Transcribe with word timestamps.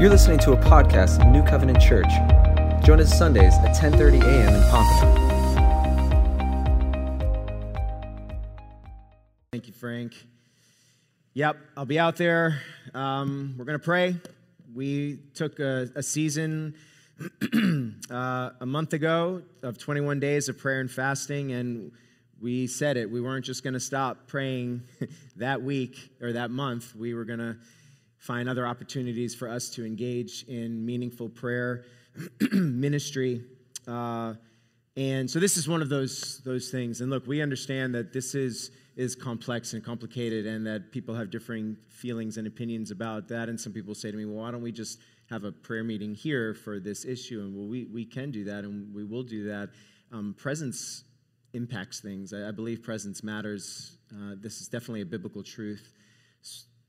You're 0.00 0.10
listening 0.10 0.38
to 0.40 0.52
a 0.52 0.56
podcast 0.56 1.20
of 1.20 1.26
New 1.26 1.42
Covenant 1.42 1.80
Church. 1.80 2.06
Join 2.84 3.00
us 3.00 3.18
Sundays 3.18 3.54
at 3.54 3.74
10:30 3.74 4.22
a.m. 4.22 4.54
in 4.54 4.62
Pompano. 4.70 5.24
Thank 9.50 9.66
you, 9.66 9.72
Frank. 9.72 10.14
Yep, 11.34 11.56
I'll 11.76 11.84
be 11.84 11.98
out 11.98 12.14
there. 12.14 12.62
Um, 12.94 13.56
we're 13.58 13.64
to 13.76 13.84
pray. 13.84 14.14
We 14.72 15.18
took 15.34 15.58
a, 15.58 15.90
a 15.96 16.02
season 16.04 16.76
uh, 18.08 18.50
a 18.60 18.66
month 18.66 18.92
ago 18.92 19.42
of 19.64 19.78
21 19.78 20.20
days 20.20 20.48
of 20.48 20.58
prayer 20.58 20.78
and 20.78 20.88
fasting, 20.88 21.50
and 21.50 21.90
we 22.40 22.68
said 22.68 22.96
it. 22.98 23.10
We 23.10 23.20
weren't 23.20 23.44
just 23.44 23.64
to 23.74 23.80
stop 23.80 24.28
praying 24.28 24.82
that 25.38 25.60
week 25.60 26.12
or 26.22 26.34
that 26.34 26.52
month. 26.52 26.94
We 26.94 27.14
were 27.14 27.24
to 27.40 27.56
find 28.18 28.48
other 28.48 28.66
opportunities 28.66 29.34
for 29.34 29.48
us 29.48 29.70
to 29.70 29.86
engage 29.86 30.44
in 30.48 30.84
meaningful 30.84 31.28
prayer 31.28 31.84
ministry. 32.52 33.44
Uh, 33.86 34.34
and 34.96 35.30
so 35.30 35.38
this 35.38 35.56
is 35.56 35.68
one 35.68 35.80
of 35.80 35.88
those 35.88 36.40
those 36.44 36.70
things. 36.70 37.00
And 37.00 37.10
look, 37.10 37.26
we 37.26 37.40
understand 37.40 37.94
that 37.94 38.12
this 38.12 38.34
is 38.34 38.72
is 38.96 39.14
complex 39.14 39.72
and 39.74 39.84
complicated, 39.84 40.44
and 40.44 40.66
that 40.66 40.90
people 40.90 41.14
have 41.14 41.30
differing 41.30 41.76
feelings 41.88 42.36
and 42.36 42.48
opinions 42.48 42.90
about 42.90 43.28
that. 43.28 43.48
And 43.48 43.60
some 43.60 43.72
people 43.72 43.94
say 43.94 44.10
to 44.10 44.16
me, 44.16 44.24
"Well, 44.24 44.42
why 44.42 44.50
don't 44.50 44.62
we 44.62 44.72
just 44.72 44.98
have 45.30 45.44
a 45.44 45.52
prayer 45.52 45.84
meeting 45.84 46.14
here 46.14 46.52
for 46.52 46.80
this 46.80 47.04
issue?" 47.04 47.40
And 47.40 47.54
well, 47.54 47.68
we 47.68 47.84
we 47.84 48.04
can 48.04 48.32
do 48.32 48.44
that, 48.44 48.64
and 48.64 48.92
we 48.92 49.04
will 49.04 49.22
do 49.22 49.44
that. 49.44 49.70
Um, 50.10 50.34
presence 50.36 51.04
impacts 51.52 52.00
things. 52.00 52.32
I, 52.32 52.48
I 52.48 52.50
believe 52.50 52.82
presence 52.82 53.22
matters. 53.22 53.98
Uh, 54.12 54.34
this 54.40 54.60
is 54.60 54.66
definitely 54.66 55.02
a 55.02 55.06
biblical 55.06 55.44
truth 55.44 55.92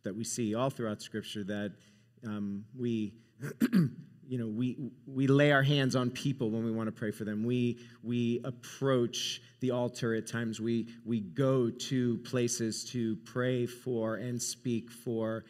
that 0.04 0.16
we 0.16 0.24
see 0.24 0.56
all 0.56 0.70
throughout 0.70 1.02
Scripture 1.02 1.44
that 1.46 1.74
um, 2.26 2.66
we, 2.78 3.14
you 3.72 4.38
know, 4.38 4.48
we, 4.48 4.92
we 5.08 5.28
lay 5.28 5.52
our 5.52 5.64
hands 5.64 5.96
on 5.96 6.10
people 6.10 6.52
when 6.52 6.64
we 6.64 6.72
want 6.72 6.88
to 6.88 6.92
pray 6.92 7.12
for 7.12 7.24
them. 7.24 7.44
We, 7.44 7.80
we 8.04 8.42
approach 8.44 9.42
the 9.60 9.72
altar 9.72 10.14
at 10.16 10.28
times. 10.28 10.60
We, 10.60 10.88
we 11.06 11.20
go 11.20 11.70
to 11.70 12.18
places 12.20 12.84
to 12.92 13.16
pray 13.26 13.66
for 13.66 14.16
and 14.16 14.42
speak 14.42 14.92
for 14.92 15.46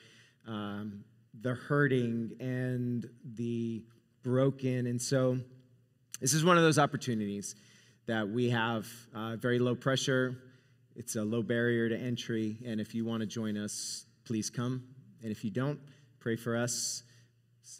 um, 0.47 1.03
the 1.41 1.53
hurting 1.53 2.31
and 2.39 3.09
the 3.35 3.83
broken. 4.23 4.87
And 4.87 5.01
so 5.01 5.39
this 6.19 6.33
is 6.33 6.43
one 6.43 6.57
of 6.57 6.63
those 6.63 6.79
opportunities 6.79 7.55
that 8.07 8.27
we 8.27 8.49
have 8.49 8.87
uh, 9.13 9.35
very 9.35 9.59
low 9.59 9.75
pressure. 9.75 10.37
It's 10.95 11.15
a 11.15 11.23
low 11.23 11.41
barrier 11.41 11.89
to 11.89 11.97
entry. 11.97 12.57
And 12.65 12.81
if 12.81 12.95
you 12.95 13.05
want 13.05 13.21
to 13.21 13.27
join 13.27 13.57
us, 13.57 14.05
please 14.29 14.51
come. 14.51 14.83
And 15.23 15.31
if 15.31 15.43
you 15.43 15.49
don't, 15.49 15.79
pray 16.19 16.35
for 16.35 16.55
us 16.55 17.01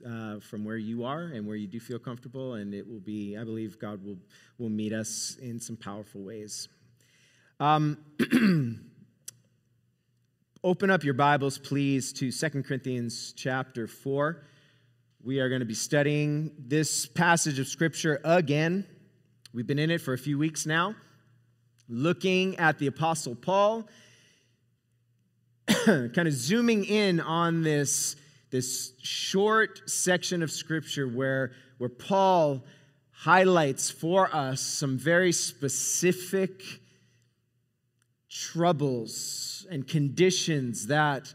uh, 0.04 0.40
from 0.40 0.66
where 0.66 0.78
you 0.78 1.06
are 1.06 1.22
and 1.22 1.46
where 1.46 1.56
you 1.56 1.68
do 1.68 1.80
feel 1.80 2.00
comfortable. 2.00 2.56
And 2.56 2.74
it 2.74 2.90
will 2.90 3.00
be, 3.00 3.38
I 3.38 3.44
believe 3.44 3.78
God 3.78 4.04
will, 4.04 4.18
will 4.58 4.72
meet 4.72 4.92
us 4.92 5.38
in 5.40 5.60
some 5.60 5.78
powerful 5.78 6.24
ways. 6.24 6.68
Um, 7.60 8.00
open 10.64 10.90
up 10.90 11.04
your 11.04 11.14
Bibles, 11.14 11.60
please, 11.60 12.12
to 12.14 12.32
Second 12.32 12.66
Corinthians 12.66 13.32
chapter 13.38 13.86
4. 13.86 14.44
We 15.24 15.42
are 15.42 15.50
going 15.50 15.62
to 15.62 15.68
be 15.68 15.76
studying 15.76 16.52
this 16.58 17.06
passage 17.06 17.60
of 17.60 17.68
Scripture 17.68 18.22
again. 18.24 18.88
We've 19.54 19.68
been 19.68 19.78
in 19.78 19.92
it 19.92 20.02
for 20.02 20.14
a 20.14 20.18
few 20.18 20.40
weeks 20.40 20.66
now, 20.66 20.96
looking 21.88 22.58
at 22.58 22.80
the 22.80 22.88
Apostle 22.88 23.36
Paul 23.36 23.88
kind 25.86 26.28
of 26.28 26.34
zooming 26.34 26.86
in 26.86 27.20
on 27.20 27.62
this, 27.62 28.16
this 28.50 28.94
short 29.02 29.90
section 29.90 30.42
of 30.42 30.52
scripture 30.52 31.08
where, 31.08 31.52
where 31.78 31.90
Paul 31.90 32.64
highlights 33.12 33.92
for 33.92 34.34
us 34.34 34.62
some 34.62 34.98
very 34.98 35.32
specific 35.32 36.64
troubles 38.30 39.68
and 39.70 39.88
conditions 39.88 40.88
that 40.88 41.34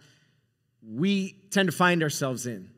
we 0.83 1.37
tend 1.51 1.71
to 1.71 1.77
find 1.77 2.03
ourselves 2.03 2.47
in. 2.47 2.71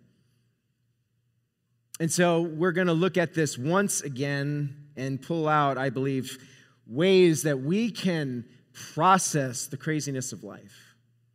And 1.98 2.12
so 2.12 2.42
we're 2.42 2.72
going 2.72 2.88
to 2.88 2.92
look 2.92 3.16
at 3.16 3.32
this 3.32 3.56
once 3.56 4.02
again 4.02 4.88
and 4.96 5.20
pull 5.20 5.48
out, 5.48 5.78
I 5.78 5.90
believe, 5.90 6.36
ways 6.86 7.42
that 7.44 7.60
we 7.60 7.90
can 7.90 8.44
process 8.72 9.66
the 9.66 9.76
craziness 9.76 10.32
of 10.32 10.44
life. 10.44 10.85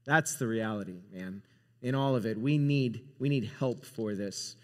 That's 0.06 0.35
the 0.35 0.47
reality, 0.47 1.00
man. 1.13 1.41
In 1.81 1.95
all 1.95 2.16
of 2.16 2.25
it, 2.25 2.38
we 2.39 2.57
need 2.57 3.01
we 3.19 3.29
need 3.29 3.51
help 3.59 3.85
for 3.85 4.13
this, 4.16 4.56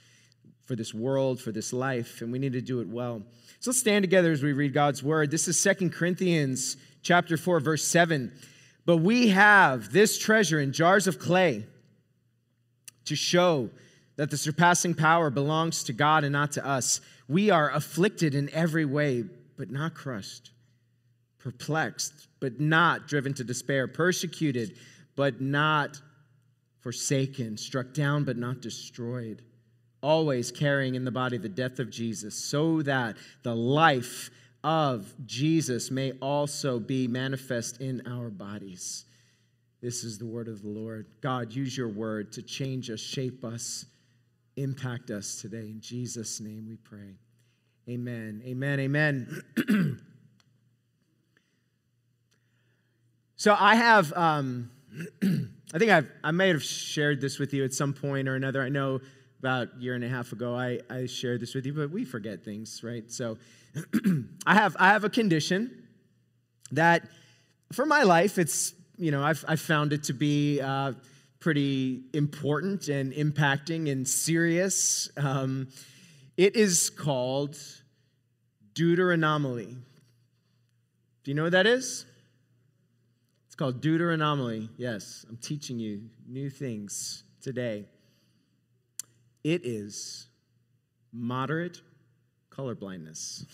for 0.66 0.76
this 0.76 0.94
world, 0.94 1.42
for 1.42 1.52
this 1.52 1.74
life, 1.74 2.22
and 2.22 2.32
we 2.32 2.40
need 2.40 2.54
to 2.54 2.62
do 2.62 2.80
it 2.82 2.88
well. 2.88 3.24
So 3.60 3.72
let's 3.72 3.80
stand 3.80 4.04
together 4.04 4.32
as 4.32 4.44
we 4.44 4.54
read 4.54 4.74
God's 4.74 5.02
word. 5.02 5.32
This 5.32 5.48
is 5.48 5.60
Second 5.60 5.94
Corinthians 5.94 6.78
chapter 7.02 7.38
4 7.38 7.60
verse 7.60 7.84
7. 7.84 8.32
But 8.86 8.98
we 8.98 9.30
have 9.30 9.92
this 9.92 10.18
treasure 10.18 10.60
in 10.60 10.72
jars 10.72 11.08
of 11.08 11.20
clay 11.20 11.66
to 13.06 13.16
show 13.16 13.70
that 14.16 14.30
the 14.30 14.38
surpassing 14.38 14.94
power 14.94 15.30
belongs 15.30 15.84
to 15.84 15.94
God 15.94 16.24
and 16.24 16.34
not 16.34 16.52
to 16.54 16.66
us. 16.66 17.02
We 17.28 17.50
are 17.50 17.72
afflicted 17.72 18.36
in 18.36 18.50
every 18.52 18.86
way, 18.86 19.26
but 19.58 19.70
not 19.72 19.94
crushed, 19.94 20.52
perplexed, 21.40 22.28
but 22.40 22.60
not 22.60 23.08
driven 23.08 23.34
to 23.36 23.44
despair, 23.44 23.88
persecuted, 23.88 24.78
but 25.18 25.42
not 25.42 26.00
forsaken, 26.80 27.58
struck 27.58 27.92
down, 27.94 28.24
but 28.24 28.38
not 28.38 28.62
destroyed, 28.62 29.42
always 30.02 30.52
carrying 30.52 30.96
in 30.96 31.04
the 31.04 31.12
body 31.12 31.38
the 31.38 31.50
death 31.50 31.80
of 31.80 31.90
Jesus, 31.90 32.36
so 32.36 32.82
that 32.84 33.18
the 33.44 33.54
life 33.54 34.30
of 34.64 35.14
Jesus 35.26 35.92
may 35.92 36.12
also 36.22 36.80
be 36.80 37.08
manifest 37.08 37.82
in 37.82 38.02
our 38.08 38.30
bodies. 38.30 39.06
This 39.82 40.04
is 40.04 40.18
the 40.18 40.26
word 40.26 40.48
of 40.48 40.62
the 40.62 40.70
Lord. 40.70 41.08
God, 41.20 41.52
use 41.52 41.76
your 41.76 41.90
word 41.90 42.32
to 42.34 42.44
change 42.44 42.90
us, 42.90 43.00
shape 43.00 43.44
us, 43.44 43.86
impact 44.56 45.10
us 45.10 45.42
today. 45.42 45.70
In 45.70 45.82
Jesus' 45.82 46.40
name 46.40 46.68
we 46.68 46.78
pray. 46.78 47.16
Amen. 47.90 48.44
Amen. 48.46 48.80
Amen. 48.80 49.42
so 53.36 53.56
I 53.60 53.76
have. 53.76 54.14
Um, 54.14 54.72
I 55.74 55.78
think 55.78 55.92
I've, 55.92 56.10
I 56.24 56.32
may 56.32 56.48
have 56.50 56.64
shared 56.64 57.22
this 57.22 57.40
with 57.40 57.54
you 57.54 57.64
at 57.64 57.74
some 57.74 57.94
point 57.94 58.28
or 58.28 58.36
another. 58.36 58.62
I 58.62 58.70
know 58.70 59.02
about 59.40 59.70
a 59.78 59.82
year 59.82 59.94
and 59.94 60.04
a 60.04 60.10
half 60.10 60.32
ago 60.32 60.56
I, 60.56 60.80
I 60.90 61.06
shared 61.06 61.42
this 61.42 61.54
with 61.54 61.66
you, 61.66 61.74
but 61.74 61.92
we 61.92 62.06
forget 62.06 62.44
things, 62.44 62.82
right? 62.84 63.10
So 63.12 63.38
I, 64.46 64.56
have, 64.56 64.76
I 64.80 64.90
have 64.90 65.04
a 65.04 65.10
condition 65.10 65.88
that 66.72 67.08
for 67.72 67.86
my 67.86 68.04
life, 68.04 68.38
it's, 68.38 68.74
you 68.98 69.12
know, 69.12 69.24
I've, 69.24 69.44
I've 69.48 69.62
found 69.62 69.94
it 69.94 70.04
to 70.06 70.14
be 70.14 70.60
uh, 70.62 70.94
pretty 71.40 72.02
important 72.14 72.88
and 72.88 73.14
impacting 73.14 73.92
and 73.92 74.08
serious. 74.08 75.10
Um, 75.18 75.68
it 76.36 76.56
is 76.56 76.90
called 76.90 77.58
deuteranomaly. 78.74 79.76
Do 81.24 81.32
you 81.32 81.36
know 81.36 81.44
what 81.44 81.52
that 81.52 81.68
is? 81.68 82.06
Called 83.58 83.82
Deuteranomaly. 83.82 84.70
Yes, 84.78 85.26
I'm 85.28 85.38
teaching 85.38 85.80
you 85.80 86.04
new 86.28 86.50
things 86.50 87.24
today. 87.42 87.86
It 89.44 89.66
is 89.66 90.28
moderate 91.12 91.82
color 92.50 92.76
blindness. 92.76 93.46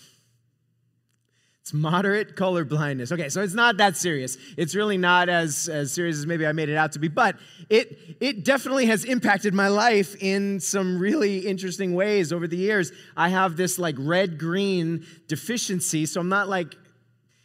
It's 1.62 1.72
moderate 1.72 2.36
color 2.36 2.66
blindness. 2.66 3.10
Okay, 3.10 3.30
so 3.30 3.40
it's 3.40 3.54
not 3.54 3.78
that 3.78 3.96
serious. 3.96 4.36
It's 4.58 4.74
really 4.74 4.98
not 4.98 5.30
as, 5.30 5.66
as 5.70 5.92
serious 5.92 6.18
as 6.18 6.26
maybe 6.26 6.46
I 6.46 6.52
made 6.52 6.68
it 6.68 6.76
out 6.76 6.92
to 6.92 6.98
be, 6.98 7.08
but 7.08 7.36
it, 7.70 8.16
it 8.20 8.44
definitely 8.44 8.84
has 8.86 9.06
impacted 9.06 9.54
my 9.54 9.68
life 9.68 10.14
in 10.20 10.60
some 10.60 10.98
really 10.98 11.38
interesting 11.38 11.94
ways 11.94 12.34
over 12.34 12.46
the 12.46 12.58
years. 12.58 12.92
I 13.16 13.30
have 13.30 13.56
this 13.56 13.78
like 13.78 13.94
red 13.98 14.38
green 14.38 15.06
deficiency, 15.26 16.04
so 16.04 16.20
I'm 16.20 16.28
not 16.28 16.50
like 16.50 16.76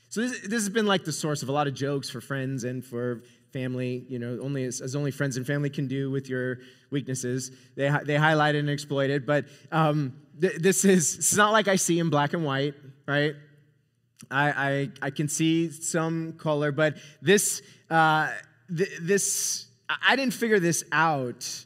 so 0.09 0.21
this, 0.21 0.41
this 0.41 0.53
has 0.53 0.69
been 0.69 0.87
like 0.87 1.03
the 1.03 1.11
source 1.11 1.43
of 1.43 1.49
a 1.49 1.51
lot 1.51 1.67
of 1.67 1.73
jokes 1.73 2.09
for 2.09 2.19
friends 2.19 2.63
and 2.63 2.83
for 2.83 3.23
family, 3.53 4.05
you 4.09 4.19
know, 4.19 4.39
only 4.41 4.63
as, 4.63 4.81
as, 4.81 4.95
only 4.95 5.11
friends 5.11 5.37
and 5.37 5.45
family 5.45 5.69
can 5.69 5.87
do 5.87 6.11
with 6.11 6.29
your 6.29 6.59
weaknesses. 6.91 7.51
They, 7.75 7.91
they 8.05 8.15
highlight 8.15 8.55
it 8.55 8.59
and 8.59 8.69
exploit 8.69 9.09
it. 9.09 9.25
But 9.25 9.45
um, 9.71 10.13
th- 10.39 10.57
this 10.57 10.85
is 10.85 11.17
it's 11.17 11.35
not 11.35 11.51
like 11.51 11.67
I 11.67 11.75
see 11.75 11.99
in 11.99 12.09
black 12.09 12.33
and 12.33 12.43
white, 12.43 12.73
right? 13.07 13.35
I, 14.29 14.49
I, 14.51 14.89
I 15.01 15.09
can 15.11 15.27
see 15.27 15.71
some 15.71 16.33
color, 16.33 16.71
but 16.71 16.97
this, 17.21 17.61
uh, 17.89 18.31
th- 18.75 18.99
this 19.01 19.67
I 19.89 20.15
didn't 20.15 20.33
figure 20.33 20.59
this 20.59 20.83
out 20.91 21.65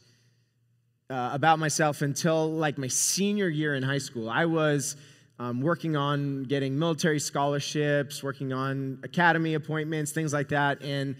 uh, 1.10 1.30
about 1.32 1.58
myself 1.58 2.00
until 2.02 2.50
like 2.50 2.78
my 2.78 2.88
senior 2.88 3.48
year 3.48 3.74
in 3.74 3.82
high 3.82 3.98
school. 3.98 4.30
I 4.30 4.46
was 4.46 4.96
um, 5.38 5.60
working 5.60 5.96
on 5.96 6.44
getting 6.44 6.78
military 6.78 7.18
scholarships, 7.18 8.22
working 8.22 8.52
on 8.52 9.00
academy 9.02 9.54
appointments, 9.54 10.12
things 10.12 10.32
like 10.32 10.48
that. 10.50 10.82
And 10.82 11.16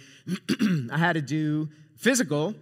I 0.92 0.98
had 0.98 1.14
to 1.14 1.22
do 1.22 1.68
physical. 1.96 2.54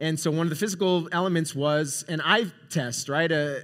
And 0.00 0.18
so 0.18 0.30
one 0.30 0.46
of 0.46 0.50
the 0.50 0.56
physical 0.56 1.08
elements 1.12 1.54
was 1.54 2.04
an 2.08 2.20
eye 2.20 2.46
test, 2.70 3.08
right? 3.08 3.30
Uh, 3.30 3.54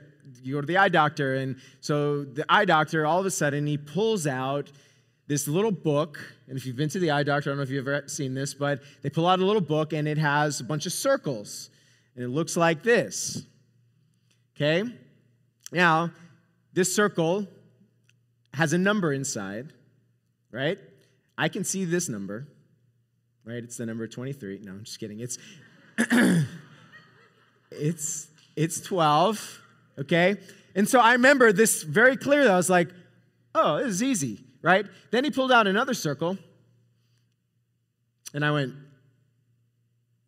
you 0.43 0.55
go 0.55 0.61
to 0.61 0.67
the 0.67 0.79
eye 0.79 0.89
doctor. 0.89 1.37
And 1.37 1.57
so 1.81 2.25
the 2.25 2.45
eye 2.49 2.65
doctor, 2.65 3.07
all 3.07 3.21
of 3.21 3.27
a 3.27 3.31
sudden, 3.31 3.67
he 3.67 3.77
pulls 3.77 4.27
out 4.27 4.71
this 5.27 5.47
little 5.47 5.71
book. 5.71 6.19
And 6.49 6.57
if 6.57 6.67
you've 6.67 6.77
been 6.77 6.89
to 6.91 6.99
the 6.99 7.11
eye 7.11 7.23
doctor, 7.23 7.51
I 7.51 7.53
don't 7.53 7.59
know 7.59 7.63
if 7.63 7.71
you've 7.71 7.87
ever 7.87 8.09
seen 8.09 8.35
this, 8.35 8.55
but 8.55 8.81
they 9.03 9.11
pull 9.11 9.27
out 9.27 9.39
a 9.39 9.45
little 9.45 9.63
book 9.63 9.93
and 9.93 10.09
it 10.09 10.19
has 10.19 10.61
a 10.61 10.65
bunch 10.65 10.87
of 10.87 10.93
circles. 10.93 11.71
And 12.15 12.25
it 12.25 12.29
looks 12.29 12.57
like 12.57 12.83
this. 12.83 13.45
Okay? 14.57 14.85
Now, 15.73 16.11
this 16.75 16.95
circle 16.95 17.47
has 18.53 18.73
a 18.73 18.79
number 18.79 19.13
inside, 19.13 19.73
right? 20.51 20.79
I 21.39 21.49
can 21.49 21.65
see 21.65 21.85
this 21.85 22.09
number, 22.09 22.47
right? 23.45 23.63
It's 23.63 23.77
the 23.77 23.87
number 23.87 24.07
23. 24.07 24.61
No, 24.63 24.73
I'm 24.73 24.85
just 24.85 24.99
kidding. 24.99 25.21
It's 25.21 25.39
it's 27.71 28.29
it's 28.57 28.81
12, 28.81 29.63
okay? 30.01 30.37
And 30.75 30.89
so 30.89 31.01
I 31.01 31.13
remember 31.13 31.53
this 31.53 31.83
very 31.83 32.17
clearly. 32.17 32.49
I 32.49 32.57
was 32.57 32.71
like, 32.71 32.89
"Oh, 33.55 33.79
this 33.79 33.89
is 33.89 34.03
easy." 34.03 34.41
Right? 34.61 34.87
Then 35.11 35.25
he 35.25 35.31
pulled 35.31 35.53
out 35.53 35.67
another 35.67 35.95
circle. 35.95 36.39
And 38.33 38.45
I 38.45 38.51
went, 38.51 38.75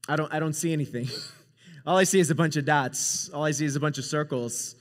"I 0.08 0.14
don't 0.14 0.32
I 0.32 0.38
don't 0.38 0.52
see 0.52 0.72
anything." 0.72 1.08
All 1.86 1.96
I 1.96 2.04
see 2.04 2.18
is 2.18 2.30
a 2.30 2.34
bunch 2.34 2.56
of 2.56 2.64
dots. 2.64 3.28
All 3.30 3.44
I 3.44 3.52
see 3.52 3.64
is 3.64 3.76
a 3.76 3.80
bunch 3.80 3.98
of 3.98 4.04
circles. 4.04 4.74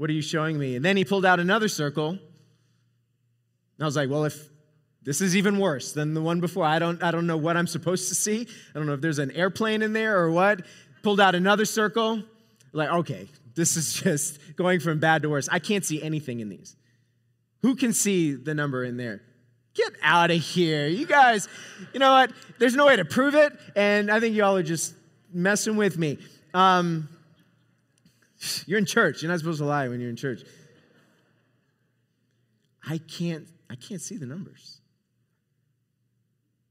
What 0.00 0.08
are 0.08 0.14
you 0.14 0.22
showing 0.22 0.58
me? 0.58 0.76
And 0.76 0.82
then 0.82 0.96
he 0.96 1.04
pulled 1.04 1.26
out 1.26 1.40
another 1.40 1.68
circle. 1.68 2.08
And 2.08 2.20
I 3.82 3.84
was 3.84 3.96
like, 3.96 4.08
well, 4.08 4.24
if 4.24 4.48
this 5.02 5.20
is 5.20 5.36
even 5.36 5.58
worse 5.58 5.92
than 5.92 6.14
the 6.14 6.22
one 6.22 6.40
before, 6.40 6.64
I 6.64 6.78
don't, 6.78 7.02
I 7.02 7.10
don't 7.10 7.26
know 7.26 7.36
what 7.36 7.54
I'm 7.54 7.66
supposed 7.66 8.08
to 8.08 8.14
see. 8.14 8.48
I 8.74 8.78
don't 8.78 8.86
know 8.86 8.94
if 8.94 9.02
there's 9.02 9.18
an 9.18 9.30
airplane 9.32 9.82
in 9.82 9.92
there 9.92 10.18
or 10.18 10.30
what. 10.30 10.62
Pulled 11.02 11.20
out 11.20 11.34
another 11.34 11.66
circle. 11.66 12.22
Like, 12.72 12.88
okay, 12.88 13.28
this 13.54 13.76
is 13.76 13.92
just 14.02 14.38
going 14.56 14.80
from 14.80 15.00
bad 15.00 15.20
to 15.20 15.28
worse. 15.28 15.50
I 15.52 15.58
can't 15.58 15.84
see 15.84 16.02
anything 16.02 16.40
in 16.40 16.48
these. 16.48 16.76
Who 17.60 17.76
can 17.76 17.92
see 17.92 18.32
the 18.32 18.54
number 18.54 18.82
in 18.82 18.96
there? 18.96 19.20
Get 19.74 19.92
out 20.02 20.30
of 20.30 20.40
here. 20.40 20.86
You 20.86 21.06
guys, 21.06 21.46
you 21.92 22.00
know 22.00 22.12
what? 22.12 22.32
There's 22.58 22.74
no 22.74 22.86
way 22.86 22.96
to 22.96 23.04
prove 23.04 23.34
it, 23.34 23.52
and 23.76 24.10
I 24.10 24.18
think 24.18 24.34
y'all 24.34 24.56
are 24.56 24.62
just 24.62 24.94
messing 25.30 25.76
with 25.76 25.98
me. 25.98 26.16
Um, 26.54 27.10
you're 28.66 28.78
in 28.78 28.86
church. 28.86 29.22
You're 29.22 29.30
not 29.30 29.38
supposed 29.38 29.58
to 29.58 29.64
lie 29.64 29.88
when 29.88 30.00
you're 30.00 30.10
in 30.10 30.16
church. 30.16 30.42
I 32.86 32.98
can't, 32.98 33.46
I 33.68 33.74
can't 33.74 34.00
see 34.00 34.16
the 34.16 34.26
numbers. 34.26 34.80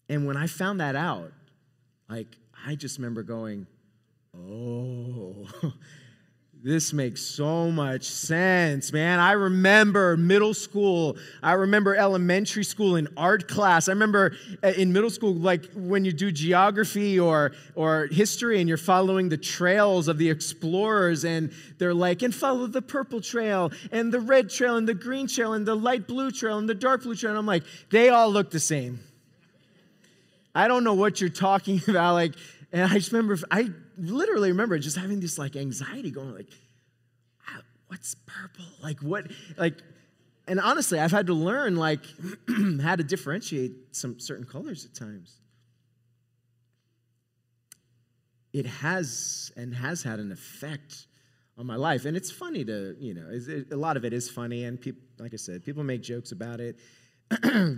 And 0.07 0.25
when 0.25 0.37
I 0.37 0.47
found 0.47 0.79
that 0.79 0.95
out, 0.95 1.31
like, 2.09 2.35
I 2.65 2.75
just 2.75 2.97
remember 2.97 3.21
going, 3.23 3.67
oh, 4.35 5.47
This 6.61 6.91
makes 6.91 7.21
so 7.21 7.71
much 7.71 8.03
sense, 8.03 8.91
man. 8.91 9.19
I 9.19 9.31
remember 9.31 10.17
middle 10.17 10.53
school. 10.53 11.15
I 11.41 11.53
remember 11.53 11.95
elementary 11.95 12.65
school 12.65 12.97
in 12.97 13.07
art 13.15 13.47
class. 13.47 13.87
I 13.87 13.93
remember 13.93 14.35
uh, 14.61 14.73
in 14.75 14.91
middle 14.91 15.09
school, 15.09 15.33
like 15.33 15.71
when 15.73 16.03
you 16.03 16.11
do 16.11 16.33
geography 16.33 17.17
or, 17.17 17.53
or 17.75 18.07
history 18.07 18.59
and 18.59 18.67
you're 18.67 18.77
following 18.77 19.29
the 19.29 19.37
trails 19.37 20.09
of 20.09 20.17
the 20.17 20.29
explorers, 20.29 21.23
and 21.23 21.53
they're 21.77 21.93
like, 21.93 22.23
and 22.23 22.35
follow 22.35 22.67
the 22.67 22.81
purple 22.81 23.21
trail, 23.21 23.71
and 23.93 24.11
the 24.11 24.19
red 24.19 24.49
trail, 24.49 24.75
and 24.75 24.85
the 24.85 24.93
green 24.93 25.27
trail, 25.27 25.53
and 25.53 25.65
the 25.65 25.75
light 25.75 26.07
blue 26.07 26.29
trail, 26.29 26.57
and 26.57 26.67
the 26.67 26.75
dark 26.75 27.03
blue 27.03 27.15
trail. 27.15 27.29
And 27.29 27.39
I'm 27.39 27.45
like, 27.45 27.63
they 27.89 28.09
all 28.09 28.29
look 28.29 28.51
the 28.51 28.59
same. 28.59 28.99
I 30.53 30.67
don't 30.67 30.83
know 30.83 30.95
what 30.95 31.21
you're 31.21 31.29
talking 31.29 31.81
about. 31.87 32.15
Like, 32.15 32.35
and 32.71 32.83
I 32.83 32.95
just 32.95 33.11
remember, 33.11 33.37
I 33.49 33.69
literally 33.97 34.51
remember 34.51 34.77
just 34.79 34.97
having 34.97 35.19
this 35.19 35.37
like 35.37 35.55
anxiety 35.55 36.11
going 36.11 36.33
like, 36.33 36.49
what's 37.89 38.15
purple? 38.25 38.65
Like 38.81 38.99
what, 39.01 39.27
like, 39.57 39.75
and 40.47 40.59
honestly, 40.59 40.99
I've 40.99 41.11
had 41.11 41.27
to 41.27 41.33
learn 41.33 41.75
like 41.75 42.05
how 42.81 42.95
to 42.95 43.03
differentiate 43.03 43.95
some 43.95 44.19
certain 44.19 44.45
colors 44.45 44.85
at 44.85 44.93
times. 44.93 45.35
It 48.53 48.65
has 48.65 49.51
and 49.57 49.73
has 49.75 50.01
had 50.01 50.19
an 50.19 50.31
effect 50.31 51.07
on 51.57 51.67
my 51.67 51.75
life. 51.75 52.05
And 52.05 52.15
it's 52.15 52.31
funny 52.31 52.63
to, 52.65 52.95
you 52.99 53.13
know, 53.13 53.27
it, 53.29 53.71
a 53.71 53.75
lot 53.75 53.97
of 53.97 54.05
it 54.05 54.13
is 54.13 54.29
funny. 54.29 54.63
And 54.63 54.79
people, 54.79 55.01
like 55.19 55.33
I 55.33 55.37
said, 55.37 55.63
people 55.63 55.83
make 55.83 56.01
jokes 56.01 56.31
about 56.31 56.59
it. 56.59 56.77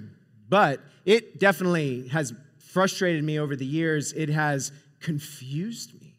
but 0.50 0.80
it 1.06 1.40
definitely 1.40 2.08
has 2.10 2.34
frustrated 2.72 3.22
me 3.22 3.38
over 3.38 3.56
the 3.56 3.66
years. 3.66 4.14
It 4.14 4.30
has 4.30 4.72
confused 5.02 6.00
me. 6.00 6.16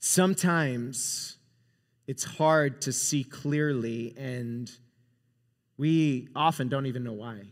Sometimes 0.00 1.36
it's 2.08 2.24
hard 2.24 2.80
to 2.82 2.92
see 2.92 3.22
clearly, 3.22 4.12
and 4.18 4.68
we 5.78 6.28
often 6.34 6.68
don't 6.68 6.86
even 6.86 7.04
know 7.04 7.12
why. 7.12 7.42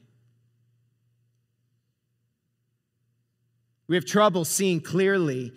We 3.87 3.95
have 3.95 4.05
trouble 4.05 4.45
seeing 4.45 4.81
clearly, 4.81 5.53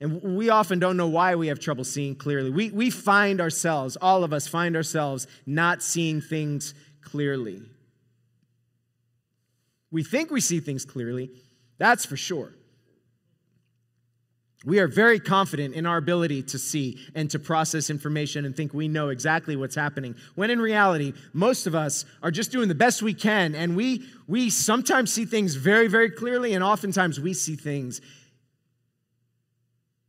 and 0.00 0.22
we 0.36 0.50
often 0.50 0.78
don't 0.78 0.96
know 0.96 1.08
why 1.08 1.34
we 1.34 1.48
have 1.48 1.58
trouble 1.58 1.84
seeing 1.84 2.14
clearly. 2.14 2.50
We, 2.50 2.70
we 2.70 2.90
find 2.90 3.40
ourselves, 3.40 3.96
all 4.00 4.22
of 4.22 4.32
us 4.32 4.46
find 4.46 4.76
ourselves 4.76 5.26
not 5.46 5.82
seeing 5.82 6.20
things 6.20 6.74
clearly. 7.02 7.62
We 9.90 10.02
think 10.02 10.30
we 10.30 10.40
see 10.40 10.60
things 10.60 10.84
clearly, 10.84 11.30
that's 11.78 12.04
for 12.04 12.16
sure. 12.16 12.52
We 14.64 14.80
are 14.80 14.88
very 14.88 15.20
confident 15.20 15.74
in 15.74 15.86
our 15.86 15.96
ability 15.96 16.42
to 16.44 16.58
see 16.58 16.98
and 17.14 17.30
to 17.30 17.38
process 17.38 17.88
information 17.88 18.44
and 18.44 18.56
think 18.56 18.74
we 18.74 18.88
know 18.88 19.10
exactly 19.10 19.54
what's 19.54 19.76
happening. 19.76 20.16
When 20.34 20.50
in 20.50 20.60
reality, 20.60 21.12
most 21.32 21.68
of 21.68 21.76
us 21.76 22.04
are 22.20 22.32
just 22.32 22.50
doing 22.50 22.66
the 22.66 22.74
best 22.74 23.00
we 23.00 23.14
can, 23.14 23.54
and 23.54 23.76
we, 23.76 24.04
we 24.26 24.50
sometimes 24.50 25.12
see 25.12 25.24
things 25.24 25.54
very, 25.54 25.86
very 25.86 26.10
clearly, 26.10 26.54
and 26.54 26.64
oftentimes 26.64 27.20
we 27.20 27.32
see 27.32 27.54
things 27.54 28.00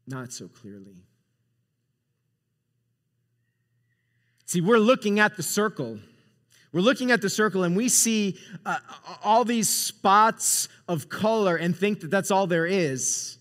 not 0.08 0.32
so 0.32 0.48
clearly. 0.48 1.04
See, 4.46 4.62
we're 4.62 4.80
looking 4.80 5.20
at 5.20 5.36
the 5.36 5.44
circle. 5.44 6.00
We're 6.78 6.84
looking 6.84 7.10
at 7.10 7.24
the 7.24 7.30
circle 7.32 7.64
and 7.64 7.76
we 7.76 7.90
see 7.90 8.38
uh, 8.64 8.78
all 9.24 9.44
these 9.44 9.68
spots 9.68 10.70
of 10.88 11.10
color 11.10 11.56
and 11.56 11.76
think 11.76 12.02
that 12.02 12.12
that's 12.12 12.30
all 12.30 12.46
there 12.46 12.68
is. 12.68 13.40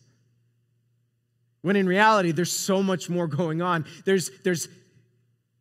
When 1.61 1.77
in 1.77 1.87
reality, 1.87 2.33
there's 2.33 2.51
so 2.51 2.83
much 2.83 3.11
more 3.11 3.27
going 3.27 3.61
on. 3.61 3.85
There's, 4.07 4.31
there's, 4.43 4.69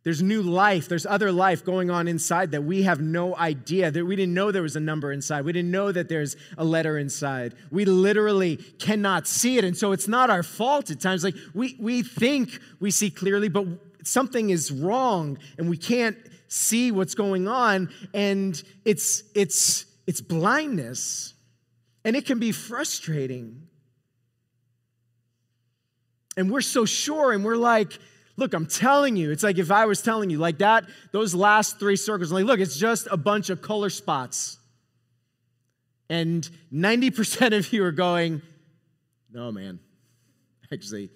there's 0.05 0.24
new 0.24 0.41
life, 0.41 0.88
there's 0.88 1.05
other 1.05 1.34
life 1.34 1.65
going 1.65 1.91
on 1.91 2.08
inside 2.08 2.51
that 2.51 2.63
we 2.63 2.84
have 2.84 3.01
no 3.01 3.36
idea. 3.36 3.91
That 3.91 4.05
we 4.05 4.15
didn't 4.15 4.36
know 4.36 4.51
there 4.51 4.62
was 4.62 4.77
a 4.77 4.79
number 4.79 5.12
inside. 5.12 5.44
We 5.44 5.51
didn't 5.51 5.72
know 5.72 5.91
that 5.91 6.08
there's 6.08 6.38
a 6.58 6.63
letter 6.63 6.98
inside. 6.98 7.55
We 7.72 7.84
literally 7.84 8.55
cannot 8.55 9.27
see 9.27 9.58
it. 9.58 9.65
And 9.65 9.75
so 9.75 9.91
it's 9.91 10.08
not 10.08 10.29
our 10.29 10.44
fault 10.44 10.91
at 10.91 11.01
times. 11.01 11.25
Like 11.25 11.36
we, 11.53 11.75
we 11.77 12.03
think 12.03 12.58
we 12.79 12.89
see 12.89 13.10
clearly, 13.10 13.50
but 13.50 13.67
something 14.05 14.50
is 14.50 14.72
wrong 14.72 15.38
and 15.58 15.70
we 15.70 15.75
can't 15.75 16.15
see 16.56 16.92
what's 16.92 17.16
going 17.16 17.48
on. 17.48 17.90
And 18.14 18.62
it's 18.86 19.24
it's 19.36 19.86
it's 20.08 20.22
blindness. 20.22 21.34
And 22.04 22.16
it 22.16 22.26
can 22.26 22.40
be 22.40 22.52
frustrating. 22.52 23.64
And 26.38 26.52
we're 26.52 26.62
so 26.62 26.86
sure, 26.86 27.32
and 27.32 27.44
we're 27.44 27.56
like, 27.56 27.98
look, 28.36 28.54
I'm 28.54 28.68
telling 28.68 29.16
you, 29.16 29.32
it's 29.32 29.42
like 29.42 29.58
if 29.58 29.72
I 29.72 29.86
was 29.86 30.02
telling 30.02 30.30
you, 30.30 30.38
like 30.38 30.60
that, 30.60 30.84
those 31.12 31.34
last 31.34 31.80
three 31.80 31.96
circles, 31.96 32.32
like, 32.32 32.46
look, 32.46 32.60
it's 32.60 32.78
just 32.78 33.08
a 33.10 33.18
bunch 33.18 33.50
of 33.50 33.62
color 33.62 33.90
spots. 33.90 34.58
And 36.10 36.48
90% 36.72 37.58
of 37.58 37.72
you 37.74 37.84
are 37.86 37.92
going, 37.94 38.42
no, 39.32 39.52
man, 39.52 39.80
actually, 40.72 41.10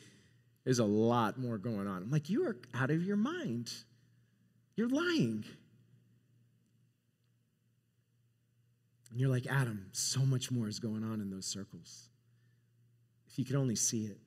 there's 0.64 0.80
a 0.80 0.86
lot 0.86 1.38
more 1.38 1.58
going 1.58 1.88
on. 1.88 2.02
I'm 2.02 2.12
like, 2.12 2.30
you 2.30 2.48
are 2.48 2.58
out 2.74 2.90
of 2.90 3.04
your 3.04 3.18
mind. 3.18 3.72
You're 4.80 4.88
lying. 4.88 5.44
And 9.12 9.20
you're 9.20 9.30
like, 9.30 9.46
Adam, 9.46 9.88
so 9.92 10.22
much 10.22 10.52
more 10.52 10.70
is 10.70 10.80
going 10.80 11.04
on 11.04 11.20
in 11.20 11.30
those 11.30 11.46
circles. 11.46 12.08
If 13.30 13.38
you 13.38 13.44
could 13.44 13.58
only 13.58 13.76
see 13.76 14.06
it. 14.06 14.18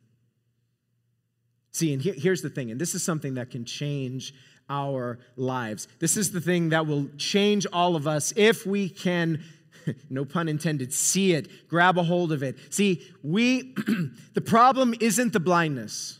See, 1.70 1.94
and 1.94 2.02
here, 2.02 2.12
here's 2.12 2.42
the 2.42 2.50
thing, 2.50 2.70
and 2.70 2.78
this 2.78 2.94
is 2.94 3.02
something 3.02 3.32
that 3.36 3.50
can 3.50 3.64
change 3.64 4.34
our 4.68 5.20
lives. 5.36 5.88
This 6.00 6.18
is 6.18 6.32
the 6.32 6.40
thing 6.42 6.68
that 6.68 6.86
will 6.86 7.08
change 7.16 7.66
all 7.72 7.96
of 7.96 8.06
us 8.06 8.34
if 8.36 8.66
we 8.66 8.90
can, 8.90 9.42
no 10.10 10.26
pun 10.26 10.50
intended, 10.50 10.92
see 10.92 11.32
it, 11.32 11.66
grab 11.66 11.96
a 11.96 12.02
hold 12.02 12.30
of 12.30 12.42
it. 12.42 12.58
See, 12.68 13.00
we, 13.22 13.74
the 14.34 14.42
problem 14.42 14.92
isn't 15.00 15.32
the 15.32 15.40
blindness. 15.40 16.18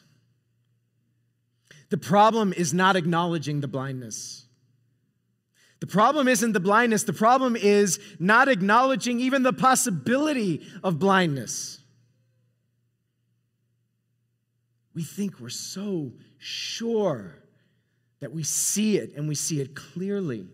The 1.93 1.99
problem 1.99 2.55
is 2.55 2.73
not 2.73 2.97
acknowledging 2.97 3.61
the 3.61 3.69
blindness. 3.69 4.47
The 5.81 5.87
problem 5.87 6.27
isn't 6.27 6.53
the 6.53 6.59
blindness, 6.59 7.03
the 7.03 7.13
problem 7.13 7.55
is 7.55 8.01
not 8.19 8.49
acknowledging 8.49 9.21
even 9.21 9.43
the 9.43 9.53
possibility 9.53 10.67
of 10.83 10.99
blindness. 10.99 11.83
We 14.95 15.05
think 15.05 15.39
we're 15.39 15.51
so 15.51 16.13
sure 16.39 17.37
that 18.21 18.33
we 18.33 18.43
see 18.43 18.97
it 18.97 19.13
and 19.15 19.29
we 19.29 19.35
see 19.35 19.61
it 19.61 19.75
clearly. 19.75 20.49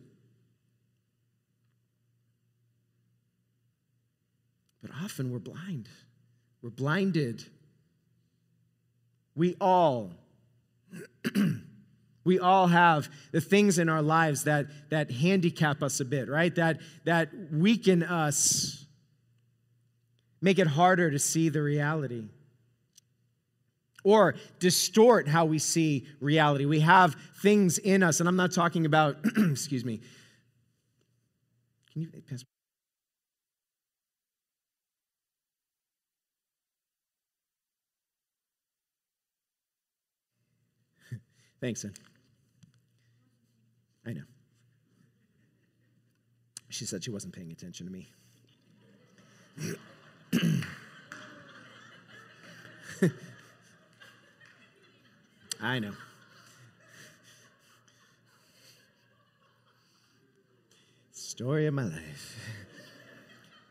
But 4.82 4.90
often 5.04 5.30
we're 5.30 5.38
blind. 5.38 5.88
We're 6.62 6.70
blinded. 6.70 7.44
We 9.36 9.54
all, 9.60 10.10
we 12.24 12.38
all 12.38 12.66
have 12.66 13.08
the 13.32 13.40
things 13.40 13.78
in 13.78 13.88
our 13.88 14.02
lives 14.02 14.44
that, 14.44 14.66
that 14.90 15.10
handicap 15.10 15.82
us 15.82 16.00
a 16.00 16.04
bit, 16.04 16.28
right? 16.28 16.54
That, 16.54 16.78
that 17.04 17.30
weaken 17.52 18.02
us, 18.02 18.86
make 20.40 20.58
it 20.58 20.66
harder 20.66 21.10
to 21.10 21.18
see 21.18 21.48
the 21.48 21.62
reality 21.62 22.24
or 24.04 24.36
distort 24.58 25.28
how 25.28 25.44
we 25.44 25.58
see 25.58 26.06
reality. 26.20 26.64
We 26.64 26.80
have 26.80 27.16
things 27.42 27.78
in 27.78 28.02
us, 28.02 28.20
and 28.20 28.28
I'm 28.28 28.36
not 28.36 28.52
talking 28.52 28.86
about, 28.86 29.16
excuse 29.36 29.84
me. 29.84 30.00
Can 31.92 32.02
you 32.02 32.08
pass? 32.28 32.44
Thanks, 41.60 41.82
son. 41.82 41.92
I 44.06 44.12
know. 44.12 44.22
She 46.68 46.84
said 46.84 47.02
she 47.02 47.10
wasn't 47.10 47.34
paying 47.34 47.50
attention 47.50 47.86
to 47.86 47.92
me. 47.92 48.08
I 55.60 55.80
know. 55.80 55.92
Story 61.12 61.66
of 61.66 61.74
my 61.74 61.84
life. 61.84 62.36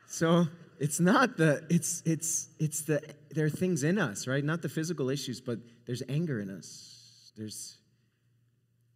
So 0.08 0.48
it's 0.79 1.00
not 1.00 1.38
the 1.38 1.63
it's 1.70 2.01
it's 2.06 2.50
it's 2.60 2.82
the 2.82 3.01
there 3.32 3.46
are 3.46 3.50
things 3.50 3.84
in 3.84 3.98
us, 3.98 4.27
right? 4.27 4.44
Not 4.44 4.62
the 4.62 4.70
physical 4.70 5.10
issues, 5.10 5.39
but 5.39 5.60
there's 5.86 6.03
anger 6.10 6.39
in 6.39 6.50
us. 6.50 6.97
There's 7.38 7.77